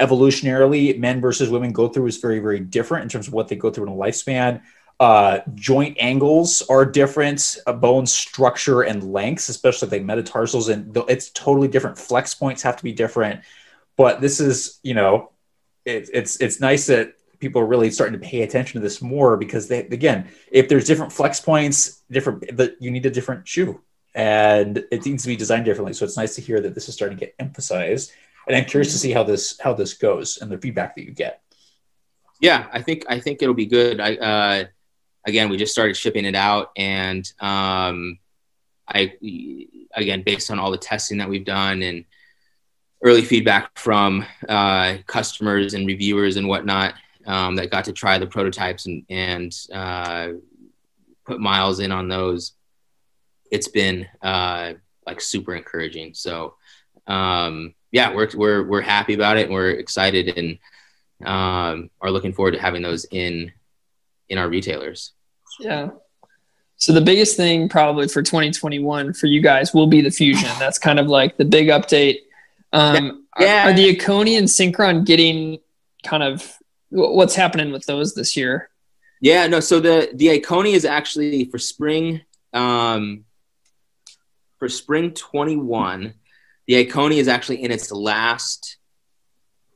[0.00, 3.54] evolutionarily men versus women go through is very very different in terms of what they
[3.54, 4.60] go through in a lifespan.
[5.00, 11.06] Uh, joint angles are different, uh, bone structure and lengths, especially like metatarsals, and th-
[11.08, 11.96] it's totally different.
[11.96, 13.40] Flex points have to be different,
[13.96, 15.30] but this is, you know,
[15.86, 19.38] it, it's it's nice that people are really starting to pay attention to this more
[19.38, 23.80] because they again, if there's different flex points, different, that you need a different shoe,
[24.14, 25.94] and it needs to be designed differently.
[25.94, 28.12] So it's nice to hear that this is starting to get emphasized,
[28.46, 31.12] and I'm curious to see how this how this goes and the feedback that you
[31.12, 31.40] get.
[32.38, 33.98] Yeah, I think I think it'll be good.
[33.98, 34.64] I uh,
[35.24, 38.18] again, we just started shipping it out, and um,
[38.88, 39.14] I
[39.94, 42.04] again, based on all the testing that we've done and
[43.02, 46.94] early feedback from uh, customers and reviewers and whatnot
[47.26, 50.28] um, that got to try the prototypes and and uh,
[51.24, 52.52] put miles in on those,
[53.50, 54.74] it's been uh,
[55.06, 56.14] like super encouraging.
[56.14, 56.54] So
[57.06, 59.46] um, yeah, we're we're we're happy about it.
[59.46, 60.58] And we're excited and
[61.26, 63.52] um, are looking forward to having those in
[64.30, 65.12] in our retailers.
[65.58, 65.90] Yeah.
[66.76, 70.48] So the biggest thing probably for 2021 for you guys will be the fusion.
[70.58, 72.20] That's kind of like the big update.
[72.72, 73.66] Um, Yeah.
[73.66, 75.58] Are, are the Ikoni and Synchron getting
[76.04, 76.56] kind of
[76.88, 78.70] what's happening with those this year?
[79.20, 79.60] Yeah, no.
[79.60, 82.22] So the the Ikoni is actually for spring,
[82.54, 83.24] um,
[84.58, 86.14] for spring twenty one.
[86.66, 88.78] The Ikoni is actually in its last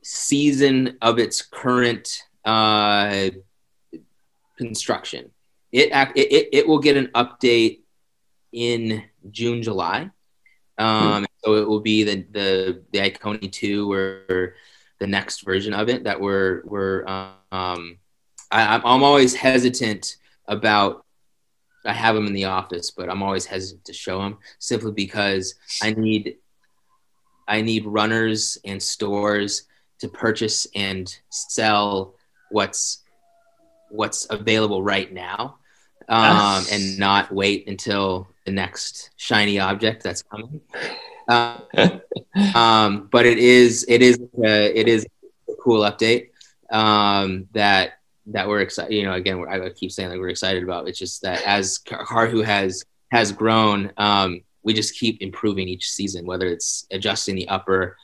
[0.03, 3.29] season of its current uh,
[4.57, 5.31] construction.
[5.71, 7.81] It, it it will get an update
[8.51, 10.09] in June July.
[10.77, 14.55] Um, so it will be the the the Ikoni two or
[14.99, 17.97] the next version of it that we're we're um,
[18.51, 21.03] I, I'm always hesitant about.
[21.87, 25.53] I have them in the office, but I'm always hesitant to show them simply because
[25.83, 26.37] I need
[27.47, 29.67] I need runners and stores
[29.99, 32.15] to purchase and sell
[32.49, 33.03] what's
[33.89, 35.57] what's available right now
[36.07, 40.61] um, and not wait until the next shiny object that's coming.
[41.27, 41.59] Uh,
[42.55, 45.05] um, but it is it is uh, it is
[45.49, 46.29] a cool update
[46.71, 48.93] um, that that we're excited.
[48.93, 50.87] You know, again, I keep saying that we're excited about.
[50.87, 56.25] It's just that as Karhu has has grown, um, we just keep improving each season,
[56.25, 57.97] whether it's adjusting the upper,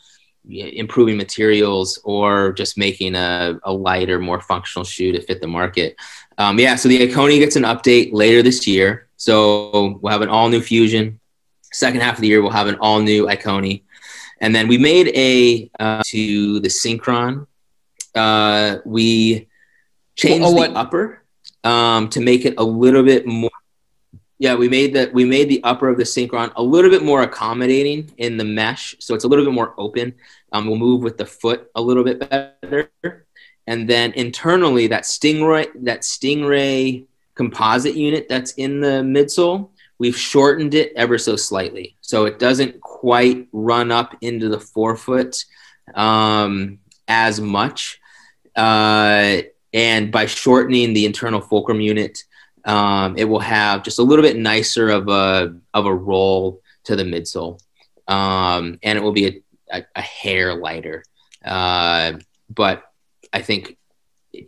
[0.49, 5.95] improving materials, or just making a, a lighter, more functional shoe to fit the market.
[6.37, 9.07] Um, yeah, so the Ikoni gets an update later this year.
[9.17, 11.19] So we'll have an all new Fusion.
[11.71, 13.83] Second half of the year, we'll have an all new Ikoni.
[14.39, 17.45] And then we made a uh, to the Synchron.
[18.15, 19.47] Uh, we
[20.15, 21.23] changed well, the upper
[21.63, 23.51] um, to make it a little bit more
[24.41, 25.13] yeah, we made that.
[25.13, 28.95] We made the upper of the Synchron a little bit more accommodating in the mesh,
[28.99, 30.15] so it's a little bit more open.
[30.51, 32.89] Um, we'll move with the foot a little bit better,
[33.67, 39.69] and then internally that Stingray that Stingray composite unit that's in the midsole,
[39.99, 45.45] we've shortened it ever so slightly, so it doesn't quite run up into the forefoot
[45.93, 48.01] um, as much.
[48.55, 52.23] Uh, and by shortening the internal fulcrum unit
[52.65, 56.95] um, it will have just a little bit nicer of a of a roll to
[56.95, 57.59] the midsole,
[58.07, 61.03] um, and it will be a, a, a hair lighter.
[61.43, 62.13] Uh,
[62.49, 62.83] but
[63.33, 63.77] I think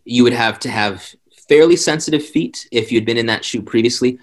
[0.06, 1.14] you would have to have
[1.48, 4.18] fairly sensitive feet if you'd been in that shoe previously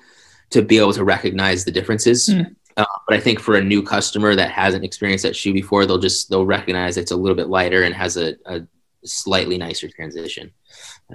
[0.50, 2.28] to be able to recognize the differences.
[2.28, 2.54] Mm.
[2.76, 5.98] Uh, but I think for a new customer that hasn't experienced that shoe before, they'll
[5.98, 8.62] just they'll recognize it's a little bit lighter and has a, a
[9.04, 10.52] slightly nicer transition.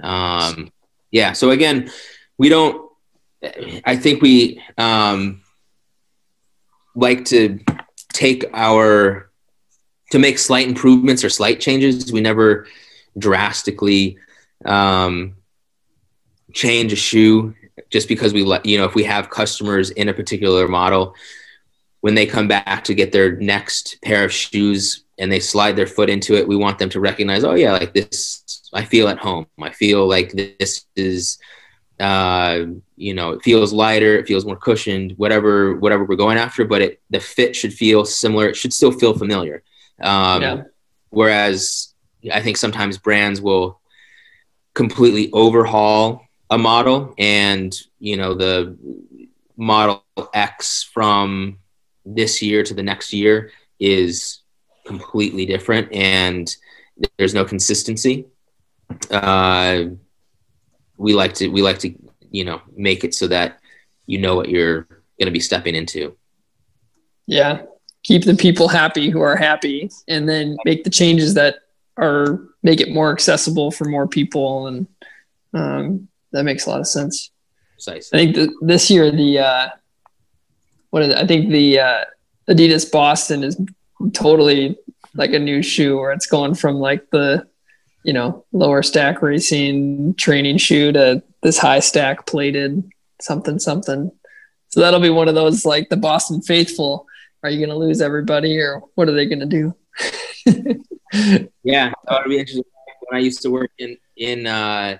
[0.02, 0.70] Um,
[1.10, 1.32] yeah.
[1.32, 1.90] So again,
[2.38, 2.90] we don't
[3.84, 5.42] i think we um,
[6.94, 7.60] like to
[8.12, 9.30] take our
[10.10, 12.12] to make slight improvements or slight changes.
[12.12, 12.66] We never
[13.18, 14.18] drastically
[14.64, 15.36] um,
[16.52, 17.54] change a shoe
[17.90, 21.14] just because we let you know if we have customers in a particular model
[22.00, 25.86] when they come back to get their next pair of shoes and they slide their
[25.86, 29.18] foot into it we want them to recognize oh yeah like this i feel at
[29.18, 29.46] home.
[29.60, 31.38] I feel like this is
[31.98, 32.64] uh,
[32.96, 36.64] you know, it feels lighter, it feels more cushioned, whatever whatever we're going after.
[36.64, 38.48] But it the fit should feel similar.
[38.48, 39.62] It should still feel familiar.
[40.00, 40.62] Um, yeah.
[41.10, 41.94] Whereas
[42.32, 43.80] I think sometimes brands will
[44.74, 48.76] completely overhaul a model, and you know the
[49.56, 51.58] model X from
[52.04, 54.40] this year to the next year is
[54.84, 56.54] completely different, and
[57.18, 58.26] there's no consistency.
[59.10, 59.84] Uh,
[60.96, 61.94] we like to we like to
[62.30, 63.60] you know make it so that
[64.06, 64.82] you know what you're
[65.18, 66.16] going to be stepping into
[67.26, 67.62] yeah
[68.02, 71.56] keep the people happy who are happy and then make the changes that
[71.96, 74.86] are make it more accessible for more people and
[75.54, 77.30] um, that makes a lot of sense
[77.72, 78.18] Precisely.
[78.18, 79.68] i think the, this year the uh,
[80.90, 81.18] what is it?
[81.18, 82.04] i think the uh,
[82.48, 83.60] adidas boston is
[84.12, 84.76] totally
[85.14, 87.46] like a new shoe where it's going from like the
[88.06, 92.88] you know, lower stack racing training shoe to this high stack plated
[93.20, 94.12] something something.
[94.68, 97.06] So that'll be one of those like the Boston faithful.
[97.42, 99.74] Are you going to lose everybody or what are they going to do?
[101.64, 102.62] yeah, that would be interesting.
[103.08, 104.98] When I used to work in in uh,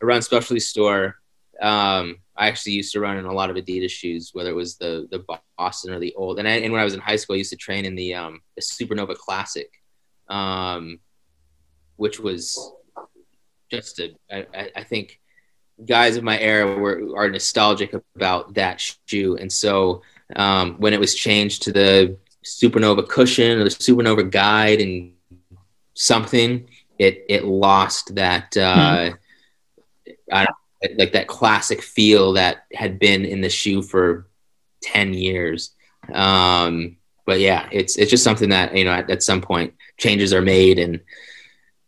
[0.00, 1.16] a run specialty store,
[1.60, 4.76] um, I actually used to run in a lot of Adidas shoes, whether it was
[4.76, 5.24] the the
[5.56, 6.38] Boston or the old.
[6.38, 8.14] And, I, and when I was in high school, I used to train in the
[8.14, 9.70] um, the Supernova Classic.
[10.28, 11.00] Um,
[11.98, 12.72] which was
[13.70, 15.20] just a, I, I think
[15.86, 20.02] guys of my era were are nostalgic about that shoe, and so
[20.34, 25.12] um, when it was changed to the Supernova cushion or the Supernova guide and
[25.94, 26.68] something,
[26.98, 29.10] it it lost that uh,
[30.30, 30.44] hmm.
[30.96, 34.28] like that classic feel that had been in the shoe for
[34.80, 35.74] ten years.
[36.12, 36.96] Um,
[37.26, 40.40] but yeah, it's it's just something that you know at, at some point changes are
[40.40, 41.00] made and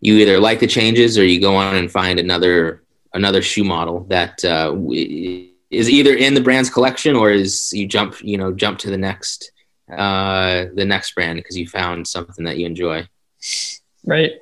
[0.00, 2.82] you either like the changes or you go on and find another
[3.12, 8.20] another shoe model that uh, is either in the brand's collection or is you jump
[8.22, 9.52] you know jump to the next
[9.96, 13.08] uh, the next brand because you found something that you enjoy.
[14.04, 14.32] Right.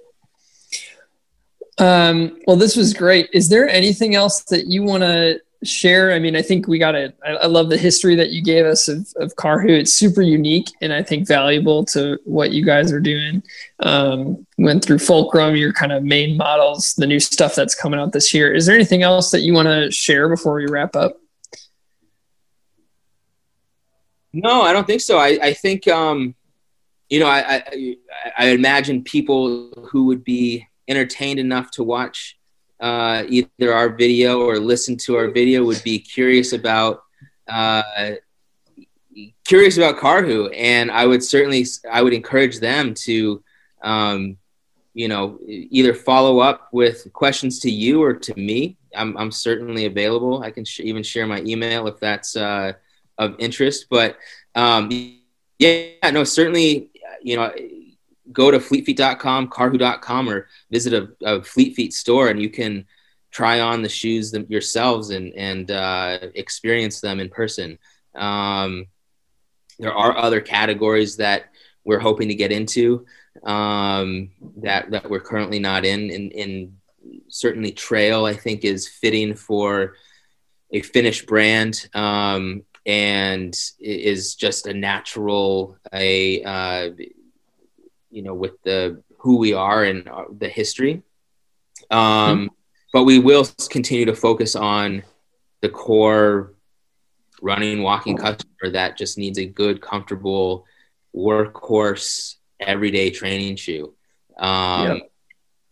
[1.79, 3.29] Um, well, this was great.
[3.33, 6.13] Is there anything else that you want to share?
[6.13, 7.17] I mean, I think we got it.
[7.25, 9.71] I, love the history that you gave us of, of Karhu.
[9.71, 13.43] It's super unique and I think valuable to what you guys are doing.
[13.81, 18.13] Um, went through Fulcrum, your kind of main models, the new stuff that's coming out
[18.13, 18.55] this year.
[18.55, 21.17] Is there anything else that you want to share before we wrap up?
[24.33, 25.19] No, I don't think so.
[25.19, 26.35] I, I think, um,
[27.09, 27.97] you know, I, I,
[28.37, 32.38] I imagine people who would be entertained enough to watch
[32.81, 37.03] uh, either our video or listen to our video would be curious about
[37.49, 37.83] uh,
[39.45, 43.43] curious about Karhu, and I would certainly I would encourage them to
[43.83, 44.37] um,
[44.95, 48.77] you know either follow up with questions to you or to me.
[48.95, 50.43] I'm I'm certainly available.
[50.43, 52.73] I can sh- even share my email if that's uh,
[53.17, 53.87] of interest.
[53.91, 54.19] But
[54.55, 54.91] um,
[55.59, 56.91] yeah, no, certainly
[57.23, 57.53] you know
[58.33, 62.87] go to fleetfeet.com, karhu.com, or visit a, a Fleet Feet store, and you can
[63.31, 67.79] try on the shoes yourselves and and uh, experience them in person.
[68.15, 68.87] Um,
[69.79, 71.51] there are other categories that
[71.85, 73.07] we're hoping to get into
[73.45, 76.11] um, that that we're currently not in.
[76.11, 76.31] In
[77.29, 79.95] certainly trail, I think is fitting for
[80.73, 81.89] a Finnish brand.
[81.95, 86.91] Um, and is just a natural a uh,
[88.19, 91.03] you know, with the who we are and the history.
[91.89, 92.47] Um, mm-hmm.
[92.93, 95.05] But we will continue to focus on
[95.61, 96.55] the core
[97.41, 100.67] running, walking customer that just needs a good, comfortable
[101.15, 103.95] workhorse, everyday training shoe.
[104.37, 105.13] Um, yep.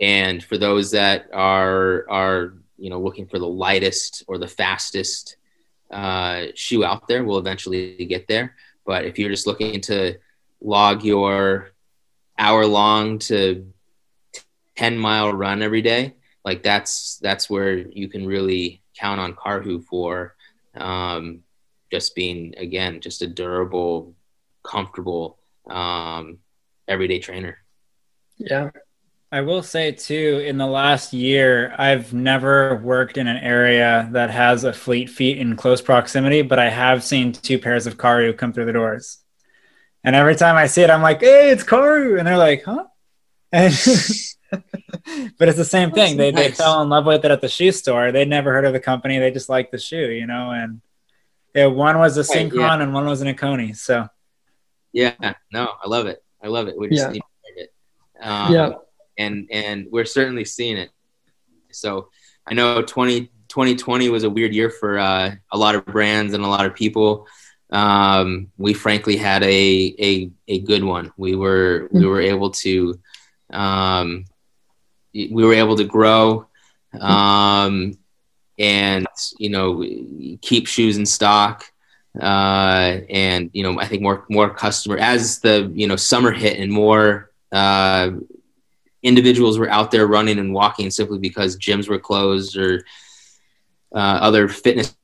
[0.00, 5.36] And for those that are are you know looking for the lightest or the fastest
[5.90, 8.54] uh, shoe out there, we'll eventually get there.
[8.84, 10.18] But if you're just looking to
[10.60, 11.72] log your
[12.38, 13.72] hour long to
[14.76, 16.14] 10 mile run every day
[16.44, 20.34] like that's that's where you can really count on Karhu for
[20.74, 21.40] um,
[21.90, 24.14] just being again just a durable
[24.62, 26.38] comfortable um,
[26.88, 27.58] everyday trainer
[28.36, 28.70] yeah
[29.32, 34.30] I will say too, in the last year, I've never worked in an area that
[34.30, 38.38] has a fleet feet in close proximity, but I have seen two pairs of Karhu
[38.38, 39.18] come through the doors.
[40.06, 42.16] And every time I see it, I'm like, hey, it's Karhu.
[42.16, 42.84] And they're like, huh?
[43.50, 43.74] And
[45.38, 46.16] but it's the same thing.
[46.16, 46.44] They, nice.
[46.44, 48.12] they fell in love with it at the shoe store.
[48.12, 49.18] They'd never heard of the company.
[49.18, 50.52] They just liked the shoe, you know?
[50.52, 50.80] And
[51.56, 52.82] yeah, one was a Synchron yeah.
[52.82, 53.76] and one was an Ikoni.
[53.76, 54.08] So
[54.92, 56.22] yeah, no, I love it.
[56.40, 56.78] I love it.
[56.78, 57.10] We just yeah.
[57.10, 57.22] need
[57.56, 57.74] it.
[58.20, 58.72] Um, yeah.
[59.18, 60.90] And, and we're certainly seeing it.
[61.72, 62.10] So
[62.46, 66.44] I know 20, 2020 was a weird year for uh, a lot of brands and
[66.44, 67.26] a lot of people
[67.70, 71.12] um, we frankly had a, a, a good one.
[71.16, 72.98] We were, we were able to,
[73.50, 74.24] um,
[75.12, 76.46] we were able to grow,
[77.00, 77.98] um,
[78.58, 79.06] and,
[79.38, 79.84] you know,
[80.40, 81.64] keep shoes in stock.
[82.18, 86.58] Uh, and, you know, I think more, more customer as the, you know, summer hit
[86.58, 88.12] and more, uh,
[89.02, 92.84] individuals were out there running and walking simply because gyms were closed or,
[93.94, 94.96] uh, other fitness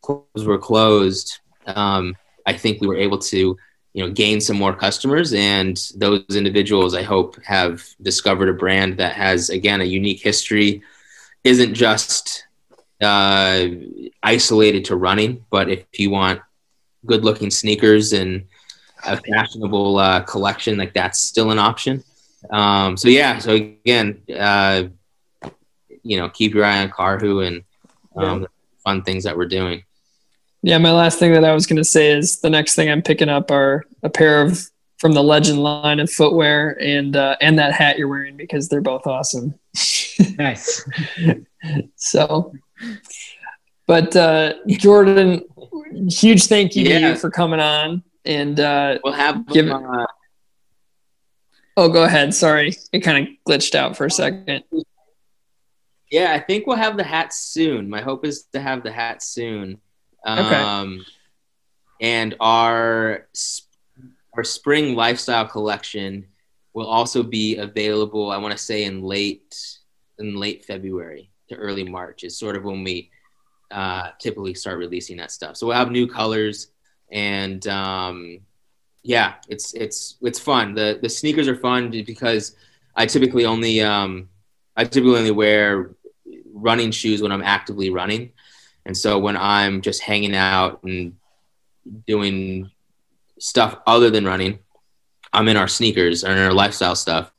[0.00, 1.40] clubs were closed
[1.76, 2.16] um,
[2.46, 3.56] I think we were able to,
[3.94, 8.98] you know, gain some more customers, and those individuals, I hope, have discovered a brand
[8.98, 10.82] that has, again, a unique history,
[11.44, 12.44] isn't just
[13.00, 13.66] uh,
[14.22, 16.40] isolated to running, but if you want
[17.06, 18.46] good-looking sneakers and
[19.06, 22.02] a fashionable uh, collection, like that's still an option.
[22.50, 24.84] Um, so yeah, so again, uh,
[26.02, 27.64] you know, keep your eye on Karhu and
[28.16, 28.46] um, yeah.
[28.84, 29.84] fun things that we're doing.
[30.68, 33.00] Yeah, my last thing that I was going to say is the next thing I'm
[33.00, 37.58] picking up are a pair of from the Legend line of footwear and uh, and
[37.58, 39.58] that hat you're wearing because they're both awesome.
[40.36, 40.86] nice.
[41.96, 42.52] so,
[43.86, 45.40] but uh, Jordan,
[46.10, 46.98] huge thank you yeah.
[46.98, 49.70] to you for coming on and uh, we'll have give.
[49.70, 50.06] Uh,
[51.78, 52.34] oh, go ahead.
[52.34, 54.64] Sorry, it kind of glitched out for a second.
[56.10, 57.88] Yeah, I think we'll have the hat soon.
[57.88, 59.80] My hope is to have the hat soon.
[60.36, 61.06] Um.
[62.00, 63.28] And our
[64.34, 66.26] our spring lifestyle collection
[66.74, 68.30] will also be available.
[68.30, 69.56] I want to say in late
[70.18, 73.10] in late February to early March is sort of when we
[73.70, 75.56] uh, typically start releasing that stuff.
[75.56, 76.68] So we'll have new colors
[77.10, 78.40] and um,
[79.02, 80.74] yeah, it's it's it's fun.
[80.74, 82.56] The the sneakers are fun because
[82.94, 84.28] I typically only um,
[84.76, 85.94] I typically only wear
[86.52, 88.32] running shoes when I'm actively running.
[88.88, 91.14] And so when I'm just hanging out and
[92.06, 92.70] doing
[93.38, 94.60] stuff other than running,
[95.30, 97.30] I'm in our sneakers or in our lifestyle stuff.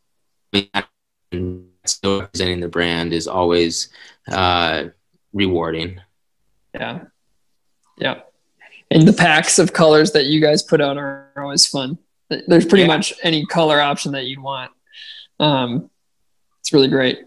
[1.31, 1.65] And
[2.03, 3.89] representing the brand is always
[4.31, 4.85] uh,
[5.33, 5.99] rewarding.
[6.75, 7.05] Yeah.
[7.97, 8.21] Yeah.
[8.91, 11.97] And the packs of colors that you guys put out are always fun.
[12.29, 12.95] There's pretty yeah.
[12.95, 14.71] much any color option that you'd want.
[15.39, 15.89] Um,
[16.59, 17.21] it's really great.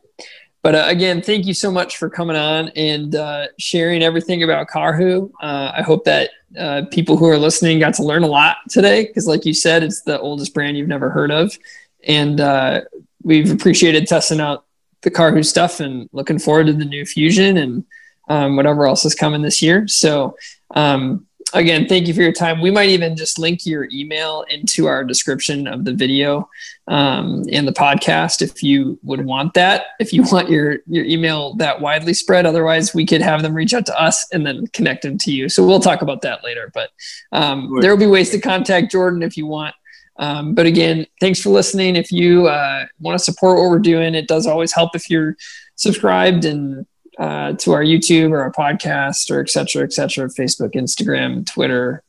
[0.63, 4.69] But uh, again, thank you so much for coming on and uh, sharing everything about
[4.69, 5.31] Karhu.
[5.43, 9.07] Uh, I hope that uh, people who are listening got to learn a lot today
[9.07, 11.57] because, like you said, it's the oldest brand you've never heard of.
[12.05, 12.83] And uh,
[13.23, 14.65] we've appreciated testing out
[15.03, 17.85] the Karhu stuff and looking forward to the new Fusion and
[18.29, 19.89] um, whatever else is coming this year.
[19.89, 20.37] So,
[20.75, 22.61] um, again, thank you for your time.
[22.61, 26.49] We might even just link your email into our description of the video
[26.89, 29.87] um, and the podcast if you would want that.
[30.01, 33.75] If you want your your email that widely spread, otherwise we could have them reach
[33.75, 35.49] out to us and then connect them to you.
[35.49, 36.71] So we'll talk about that later.
[36.75, 36.91] But
[37.33, 39.75] um, there will be ways to contact Jordan if you want.
[40.17, 41.97] Um, but again, thanks for listening.
[41.97, 45.37] If you uh, want to support what we're doing, it does always help if you're
[45.77, 46.87] subscribed and
[47.19, 52.03] uh, to our YouTube or our podcast or et cetera, et cetera, Facebook, Instagram, Twitter.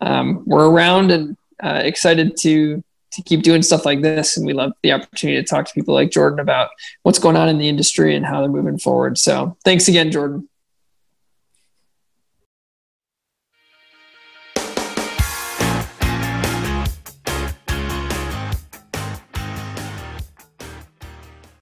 [0.00, 4.36] Um, we're around and uh, excited to to keep doing stuff like this.
[4.36, 6.70] And we love the opportunity to talk to people like Jordan about
[7.02, 9.18] what's going on in the industry and how they're moving forward.
[9.18, 10.47] So thanks again, Jordan.